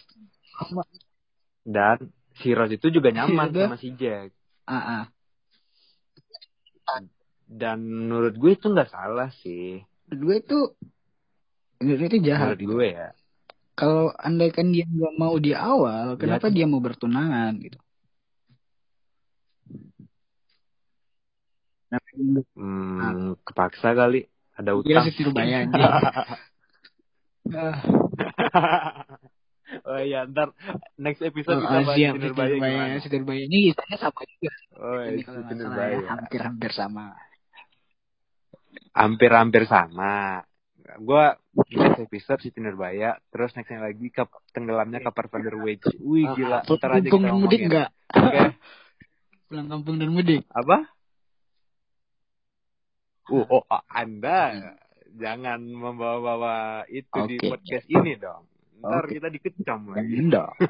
Dan 1.62 2.12
si 2.40 2.52
Ross 2.52 2.72
itu 2.72 2.88
juga 2.92 3.12
nyaman 3.12 3.52
Iya, 3.52 3.68
sama 3.68 3.78
si 3.78 3.88
Jack. 3.94 4.32
Ah, 4.68 5.04
ah. 5.04 5.04
Dan 7.52 7.84
menurut 7.84 8.36
gue 8.40 8.56
itu 8.56 8.72
nggak 8.72 8.88
salah 8.88 9.28
sih. 9.44 9.84
gue 10.12 10.34
itu 10.44 10.58
gue 11.80 11.96
itu 11.96 12.20
jahat 12.20 12.56
Menurut 12.56 12.62
gue 12.68 12.86
ya. 12.92 13.08
Kalau 13.82 14.14
andaikan 14.26 14.70
dia 14.70 14.86
nggak 14.86 15.14
mau 15.18 15.34
di 15.42 15.52
awal 15.58 16.14
kenapa 16.14 16.46
Jahat. 16.46 16.54
dia 16.56 16.66
mau 16.70 16.78
bertunangan 16.78 17.52
gitu 17.58 17.78
Hmm, 22.56 23.36
kepaksa 23.44 23.92
kali. 23.92 24.24
Ada 24.56 24.72
utang. 24.76 25.04
si 25.04 25.12
Tirbaya 25.12 25.64
anjing. 25.64 25.82
Ah, 27.52 27.74
oh 29.84 29.98
iya, 30.00 30.24
ntar 30.30 30.54
next 30.96 31.20
episode 31.20 31.58
oh, 31.58 31.60
kita 31.60 31.78
bahas 31.82 31.98
siap, 31.98 32.14
si 32.14 32.16
si 32.16 32.22
Nurbaya 32.22 32.48
Tirbaya. 32.48 32.70
gimana. 32.72 32.94
Si 33.02 33.08
Tirbaya 33.10 33.40
ini 33.44 33.58
kisahnya 33.66 33.96
sama 33.98 34.20
juga. 34.24 34.52
Oh, 34.78 35.00
ini 35.02 35.20
iya, 35.20 35.24
kalau 35.26 35.40
si 35.42 35.42
nggak 35.42 35.58
salah 35.58 35.58
Nurbaya. 35.68 35.90
ya, 35.90 36.00
hampir-hampir 36.06 36.70
sama. 36.72 37.04
Hampir-hampir 38.94 39.62
sama. 39.66 40.14
Gua 41.02 41.24
next 41.52 42.00
episode 42.00 42.40
si 42.40 42.48
Nurbaya, 42.56 43.20
terus 43.28 43.52
nextnya 43.52 43.84
lagi 43.84 44.08
ke 44.08 44.24
tenggelamnya 44.56 45.04
kapal 45.04 45.28
Vanderwege. 45.28 45.92
Wih 46.00 46.24
Oh, 46.24 46.34
gila, 46.36 46.58
ntar 46.64 46.90
aja 46.96 47.08
kampung 47.12 47.22
kita 47.22 47.28
dan 47.28 47.36
mudik 47.40 47.60
enggak? 47.68 47.88
Oke, 48.16 48.40
Pulang 49.52 49.68
kampung 49.68 49.96
dan 50.00 50.10
mudik. 50.10 50.42
apa? 50.48 50.76
Uh, 53.28 53.44
oh, 53.48 53.62
oh, 53.64 53.82
Anda 53.88 54.72
jangan 55.12 55.60
membawa-bawa 55.62 56.88
itu 56.88 57.18
di 57.28 57.36
Oke. 57.38 57.48
podcast 57.52 57.86
ini 57.88 58.16
dong. 58.16 58.48
Ntar 58.80 59.04
Oke. 59.06 59.20
kita 59.20 59.28
dikecam 59.28 59.92
lagi. 59.92 60.16
Dong. 60.26 60.56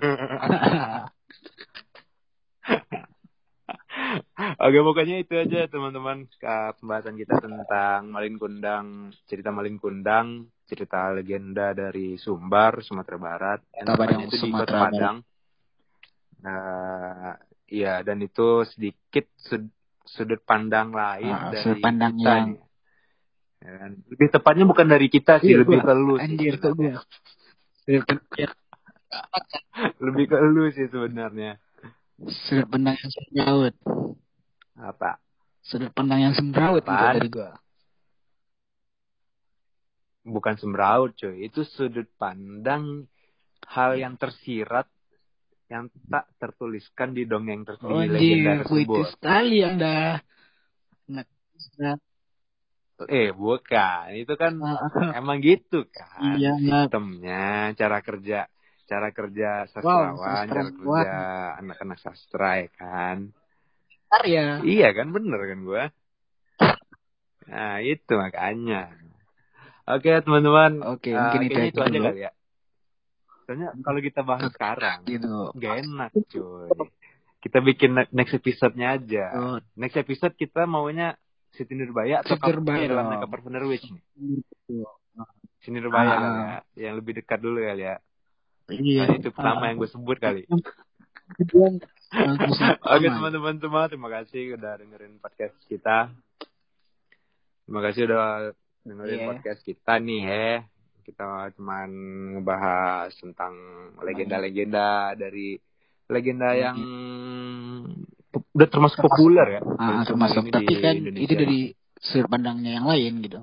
Oke 4.63 4.79
pokoknya 4.83 5.23
itu 5.23 5.35
aja 5.35 5.67
teman-teman 5.67 6.27
Ke 6.39 6.75
pembahasan 6.79 7.19
kita 7.19 7.39
tentang 7.43 8.11
Malin 8.11 8.39
Kundang 8.39 9.11
cerita 9.27 9.51
Malin 9.51 9.79
Kundang 9.79 10.51
cerita 10.73 11.13
legenda 11.13 11.71
dari 11.71 12.17
Sumbar 12.17 12.81
Sumatera 12.81 13.19
Barat 13.19 13.61
Kota 13.69 13.93
Padang, 13.95 14.21
itu 14.23 14.33
di 14.33 14.39
Sumatera 14.41 14.65
Kota 14.65 14.85
Padang. 14.89 15.17
Nah, 16.41 17.37
iya 17.67 18.01
dan 18.01 18.19
itu 18.19 18.65
sedikit 18.67 19.29
sud- 19.37 19.71
sudut 20.03 20.41
pandang 20.43 20.91
lain 20.91 21.29
Ah, 21.29 21.53
dari 21.53 21.63
sudut 21.63 21.79
pandang 21.79 22.13
kita 22.17 22.33
yang-. 22.33 22.53
Ya 23.63 23.71
kan? 23.79 23.91
Lebih 24.11 24.29
tepatnya 24.29 24.65
bukan 24.67 24.87
dari 24.89 25.07
kita 25.07 25.39
sih, 25.39 25.55
Iya, 25.55 25.63
lebih 25.63 25.79
gua- 25.79 25.87
ke 25.87 25.93
lu. 25.95 26.15
Anjir 26.19 26.55
gue. 26.57 26.93
Sudut 27.79 28.03
pandang, 28.03 28.51
Lebih 30.01 30.25
ke 30.27 30.37
lu 30.43 30.65
sih 30.69 30.87
sebenarnya. 30.89 31.53
sudut 32.43 32.67
pandang 32.67 32.97
yang 32.97 33.11
sembraut. 33.13 33.75
Apa? 34.75 35.11
Sudut 35.63 35.93
pandang 35.93 36.21
yang 36.21 36.35
sembraut 36.35 36.83
gitu 36.83 36.91
Apaan? 36.91 37.15
dari 37.15 37.29
gue. 37.31 37.51
Bukan 40.23 40.55
sembraut 40.59 41.13
coy 41.19 41.47
itu 41.51 41.67
sudut 41.67 42.07
pandang 42.19 43.07
hal 43.67 43.99
yang 43.99 44.15
tersirat 44.19 44.87
yang 45.67 45.89
tak 46.11 46.29
tertuliskan 46.37 47.17
di 47.17 47.25
dongeng 47.25 47.65
ter- 47.65 47.81
Oh, 47.81 48.05
di 48.05 48.13
legenda 48.13 48.61
tersebut 48.63 49.07
sekali 49.17 49.65
anda. 49.65 50.21
Nah, 51.09 51.25
nah, 51.81 51.97
eh 53.09 53.35
bukan 53.35 54.15
itu 54.15 54.35
kan 54.39 54.53
ah, 54.63 55.17
emang 55.17 55.43
gitu 55.43 55.89
kan 55.91 56.39
Iya, 56.39 56.53
iya. 56.61 56.79
sistemnya 56.87 57.73
cara 57.75 57.99
kerja 58.05 58.47
cara 58.87 59.09
kerja 59.11 59.49
Wow, 59.65 59.73
sastrawan 59.73 60.45
cara 60.47 60.63
sastrawan. 60.71 60.77
kerja 60.77 61.13
anak-anak 61.59 61.99
sastra 61.99 62.49
ya 62.63 62.69
kan 62.77 63.17
Ntar 64.13 64.23
ya. 64.29 64.47
iya 64.63 64.89
kan 64.93 65.09
bener 65.11 65.41
kan 65.41 65.59
gua 65.65 65.85
nah 67.49 67.83
itu 67.83 68.13
makanya 68.15 68.93
oke 69.93 70.11
teman-teman 70.23 70.73
Oke, 70.89 71.09
Eh, 71.09 71.17
mungkin 71.17 71.41
itu 71.45 71.59
itu 71.67 71.79
aja 71.79 71.91
dulu. 71.91 72.07
kali 72.09 72.21
ya 72.23 72.33
soalnya 73.43 73.69
kalau 73.79 74.01
kita 74.01 74.21
bahas 74.23 74.49
sekarang 74.49 74.99
Gitu. 75.03 75.29
Gak 75.55 75.75
enak 75.83 76.11
cuy. 76.27 76.69
Kita 77.39 77.59
bikin 77.59 77.91
ne- 77.93 78.11
next 78.11 78.33
episode-nya 78.33 78.95
aja. 78.95 79.25
Oh, 79.35 79.59
Next 79.75 79.99
episode 79.99 80.31
kita 80.33 80.63
maunya 80.63 81.19
Siti 81.51 81.75
Nurbaya 81.75 82.23
atau 82.23 82.39
Siti 82.39 82.49
Nurbaya 82.49 82.87
dalamnya 82.87 83.19
dong. 83.19 83.23
Kapar 83.27 83.43
Vanderwich 83.43 83.83
nih. 83.85 84.03
Siti 85.59 85.75
Nurbaya 85.75 86.07
Ah. 86.07 86.15
kali 86.15 86.39
ya. 86.39 86.59
Yang 86.87 86.95
lebih 86.97 87.13
dekat 87.19 87.39
dulu 87.39 87.59
kali 87.61 87.83
ya. 87.83 87.97
Iya. 88.69 89.03
Nah, 89.05 89.17
itu 89.19 89.29
pertama 89.29 89.59
Ah. 89.59 89.69
yang 89.69 89.77
gue 89.77 89.91
sebut 89.91 90.17
kali. 90.17 90.43
Yang 91.51 91.75
Oke 92.87 93.03
pertama. 93.03 93.11
teman-teman 93.11 93.57
semua, 93.59 93.83
terima 93.89 94.09
kasih 94.09 94.55
udah 94.55 94.73
dengerin 94.77 95.19
podcast 95.19 95.57
kita. 95.67 96.15
Terima 97.63 97.81
kasih 97.83 98.07
udah 98.07 98.23
dengerin 98.83 99.19
Iya. 99.19 99.27
podcast 99.29 99.61
kita 99.63 99.93
nih 99.99 100.21
ya. 100.23 100.51
Kita 101.03 101.25
cuman 101.55 101.89
ngebahas 102.35 103.11
tentang 103.13 103.55
legenda-legenda 103.99 105.15
dari 105.15 105.59
legenda 106.07 106.55
yang 106.55 106.77
po- 108.29 108.47
udah 108.49 108.69
termasuk 108.69 109.03
populer 109.03 109.59
ya. 109.59 109.61
Ah, 109.77 110.03
termasuk. 110.03 110.47
Tapi 110.47 110.75
kan 110.79 110.95
Indonesia. 110.95 111.25
itu 111.27 111.35
dari 111.35 111.61
sudut 111.99 112.29
pandangnya 112.29 112.79
yang 112.79 112.87
lain 112.87 113.13
gitu. 113.21 113.41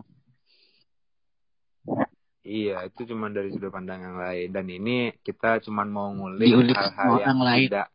Iya, 2.41 2.87
itu 2.87 3.01
cuma 3.05 3.29
dari 3.29 3.51
sudut 3.51 3.69
pandang 3.69 4.01
yang 4.01 4.17
lain. 4.17 4.47
Dan 4.49 4.65
ini 4.67 4.97
kita 5.19 5.59
cuma 5.61 5.83
mau 5.83 6.09
ngulik 6.09 6.73
hal-hal 6.73 7.13
yang 7.21 7.39
lain. 7.39 7.67
tidak 7.67 7.87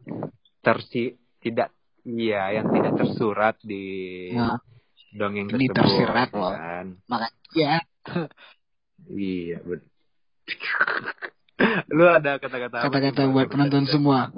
tersi 0.61 1.03
tidak 1.41 1.69
iya 2.05 2.53
yang 2.55 2.69
tidak 2.71 2.93
tersurat 2.95 3.57
di 3.61 3.85
Nah, 4.33 4.61
dongeng 5.15 5.47
ini 5.47 5.71
tersebut. 5.71 5.79
tersirat 5.79 6.29
loh. 6.35 6.53
Kan? 6.53 6.87
makanya 7.07 7.87
Iya, 9.05 9.59
benar. 9.63 9.87
Lu 11.97 12.05
ada 12.11 12.37
kata-kata 12.43 12.91
kata-kata 12.91 13.23
buat 13.31 13.47
penonton 13.47 13.87
semua. 13.87 14.35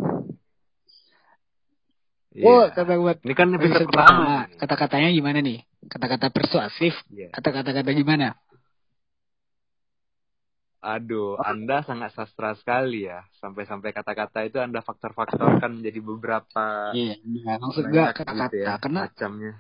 Iya. 2.37 2.45
Oh, 2.45 2.65
kata 2.69 3.01
buat 3.01 3.17
Ini 3.25 3.33
kan 3.33 3.49
episode 3.57 3.89
pertama. 3.89 4.45
Kata-katanya 4.61 5.09
gimana 5.09 5.41
nih? 5.41 5.65
Kata-kata 5.89 6.29
persuasif 6.29 6.93
atau 7.33 7.51
kata-kata 7.51 7.91
gimana? 7.97 8.37
Aduh, 10.85 11.41
Anda 11.41 11.83
sangat 11.83 12.13
sastra 12.15 12.53
sekali 12.55 13.09
ya. 13.09 13.25
Sampai-sampai 13.41 13.91
kata-kata 13.91 14.45
itu 14.45 14.61
Anda 14.61 14.85
faktor-faktorkan 14.85 15.81
menjadi 15.81 15.99
beberapa 16.05 16.93
Iya, 16.93 17.17
iya. 17.25 17.53
Maksud 17.59 17.85
gua 17.89 18.13
kata-kata 18.13 18.53
gitu 18.53 18.57
ya, 18.63 18.77
karena 18.79 19.01
macamnya. 19.09 19.53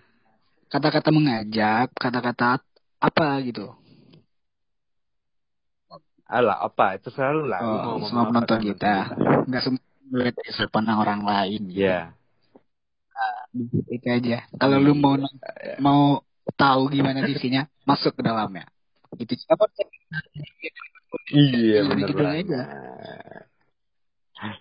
Kata-kata 0.67 1.09
mengajak, 1.15 1.89
kata-kata 1.95 2.61
apa 2.99 3.27
gitu. 3.45 3.71
Alah, 6.27 6.59
apa? 6.67 6.99
Itu 6.99 7.15
selalu 7.15 7.43
lah. 7.47 7.59
Lu 7.63 7.67
mau 7.67 7.75
Oh, 7.79 7.83
ngomong 8.03 8.09
semua 8.11 8.23
apa 8.27 8.31
penonton 8.35 8.61
kita. 8.67 8.95
Enggak 9.47 9.63
semua 9.63 9.83
melihat 10.11 10.35
dari 10.35 10.51
pandang 10.71 10.99
orang 10.99 11.21
lain. 11.23 11.61
gitu. 11.71 11.81
Iya. 11.87 12.01
Itu 13.87 14.07
aja. 14.11 14.39
Kalau 14.59 14.77
lu 14.83 14.93
mau 14.99 15.15
mau 15.79 16.01
tahu 16.59 16.91
gimana 16.91 17.23
isinya, 17.31 17.71
masuk 17.87 18.19
ke 18.19 18.23
dalamnya. 18.27 18.67
Itu 19.17 19.39
siapa? 19.39 19.71
Iya, 21.31 21.87
banget. 21.87 22.43
aja. 22.47 22.61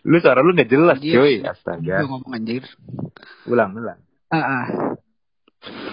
Lu 0.07 0.17
suara 0.23 0.39
lu 0.39 0.55
gak 0.55 0.71
jelas, 0.71 0.97
Anjir. 1.01 1.17
cuy. 1.19 1.35
Astaga. 1.43 2.07
ngomong 2.07 2.31
anjir. 2.31 2.63
Ulang, 3.49 3.75
ulang. 3.75 3.99
Ah, 4.31 4.37
ah. 4.39 4.65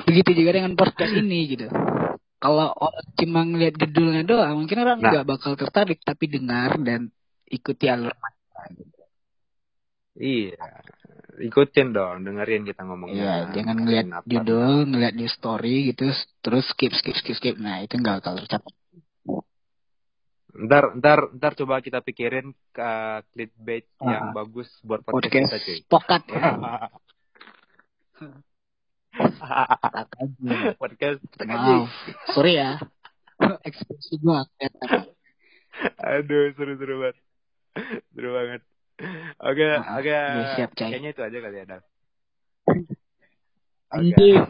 Begitu 0.02 0.30
juga 0.34 0.50
dengan 0.52 0.72
podcast 0.74 1.12
ini 1.12 1.38
gitu. 1.48 1.66
Kalau 2.36 2.74
orang 2.74 3.06
cuma 3.14 3.40
ngeliat 3.42 3.74
judulnya 3.76 4.22
doang, 4.22 4.54
mungkin 4.58 4.78
orang 4.80 4.98
Nah. 4.98 5.10
nggak 5.14 5.26
bakal 5.28 5.54
tertarik, 5.54 6.02
tapi 6.02 6.26
dengar 6.26 6.74
dan 6.76 7.06
ikuti 7.46 7.86
alur. 7.86 8.10
Iya. 10.12 10.58
Ikutin 11.40 11.90
dong, 11.90 12.22
dengerin 12.22 12.62
kita 12.62 12.82
ngomongnya. 12.82 13.16
Iya, 13.16 13.34
jangan 13.54 13.76
ngeliat 13.78 14.06
Apa. 14.12 14.26
judul, 14.26 14.84
ngeliat 14.84 15.14
di 15.14 15.26
story 15.26 15.88
gitu, 15.88 16.12
terus 16.40 16.68
skip, 16.68 16.92
skip, 16.92 17.14
skip, 17.14 17.32
skip. 17.32 17.56
Nah, 17.56 17.80
itu 17.80 17.96
nggak 17.96 18.20
bakal 18.20 18.36
tercapai. 18.36 18.74
Ntar, 20.52 21.00
ntar, 21.00 21.32
ntar 21.32 21.52
coba 21.56 21.80
kita 21.80 22.04
pikirin 22.04 22.52
ke 22.70 22.90
clickbait 23.32 23.88
Ah. 23.96 24.12
yang 24.12 24.36
bagus 24.36 24.68
buat 24.82 25.00
podcast, 25.00 25.24
Podcast 25.24 25.48
kita, 25.48 25.64
cuy. 25.64 25.78
pokat 25.88 26.22
ya. 26.28 26.42
podcast 30.80 31.20
Wow, 31.42 31.86
sorry 32.32 32.56
ya. 32.56 32.80
Ekspresi 33.68 34.16
gua. 34.22 34.46
Aduh, 35.98 36.52
seru-seru 36.54 37.02
banget. 37.02 37.16
Seru 38.12 38.30
banget. 38.32 38.62
Oke, 39.42 39.66
Ah, 39.66 39.98
oke. 39.98 40.06
iya, 40.06 40.54
siap, 40.54 40.70
Cai. 40.78 40.94
Kayaknya 40.94 41.10
itu 41.10 41.22
aja 41.26 41.38
kali 41.42 41.56
ya. 41.56 41.64
Oke. 41.66 41.80
Anjir. 43.90 44.40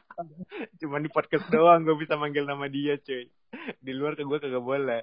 Cuma 0.80 1.00
di 1.00 1.08
podcast 1.08 1.48
doang 1.48 1.82
gue 1.82 1.96
bisa 1.96 2.14
manggil 2.14 2.44
nama 2.44 2.68
dia, 2.68 3.00
cuy. 3.00 3.26
Di 3.80 3.92
luar 3.96 4.14
ke 4.14 4.22
gue 4.22 4.38
kagak 4.38 4.62
boleh. 4.62 5.02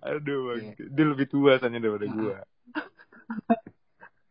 Aduh, 0.00 0.54
bang. 0.54 0.74
Iya. 0.78 0.86
Dia 0.88 1.04
lebih 1.04 1.26
tua 1.28 1.58
soalnya 1.58 1.82
daripada 1.82 2.06
gue. 2.08 2.36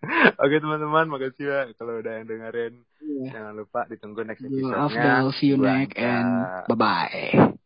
Oke 0.44 0.56
teman-teman, 0.60 1.06
makasih 1.08 1.46
ya 1.48 1.60
kalau 1.80 2.04
udah 2.04 2.12
yang 2.20 2.28
dengerin. 2.28 2.74
Iya. 3.00 3.40
Jangan 3.40 3.54
lupa 3.56 3.88
ditunggu 3.88 4.22
next 4.28 4.44
episode-nya. 4.44 5.32
See 5.32 5.50
you 5.52 5.58
next 5.60 5.96
and 5.96 6.28
bye-bye. 6.68 7.63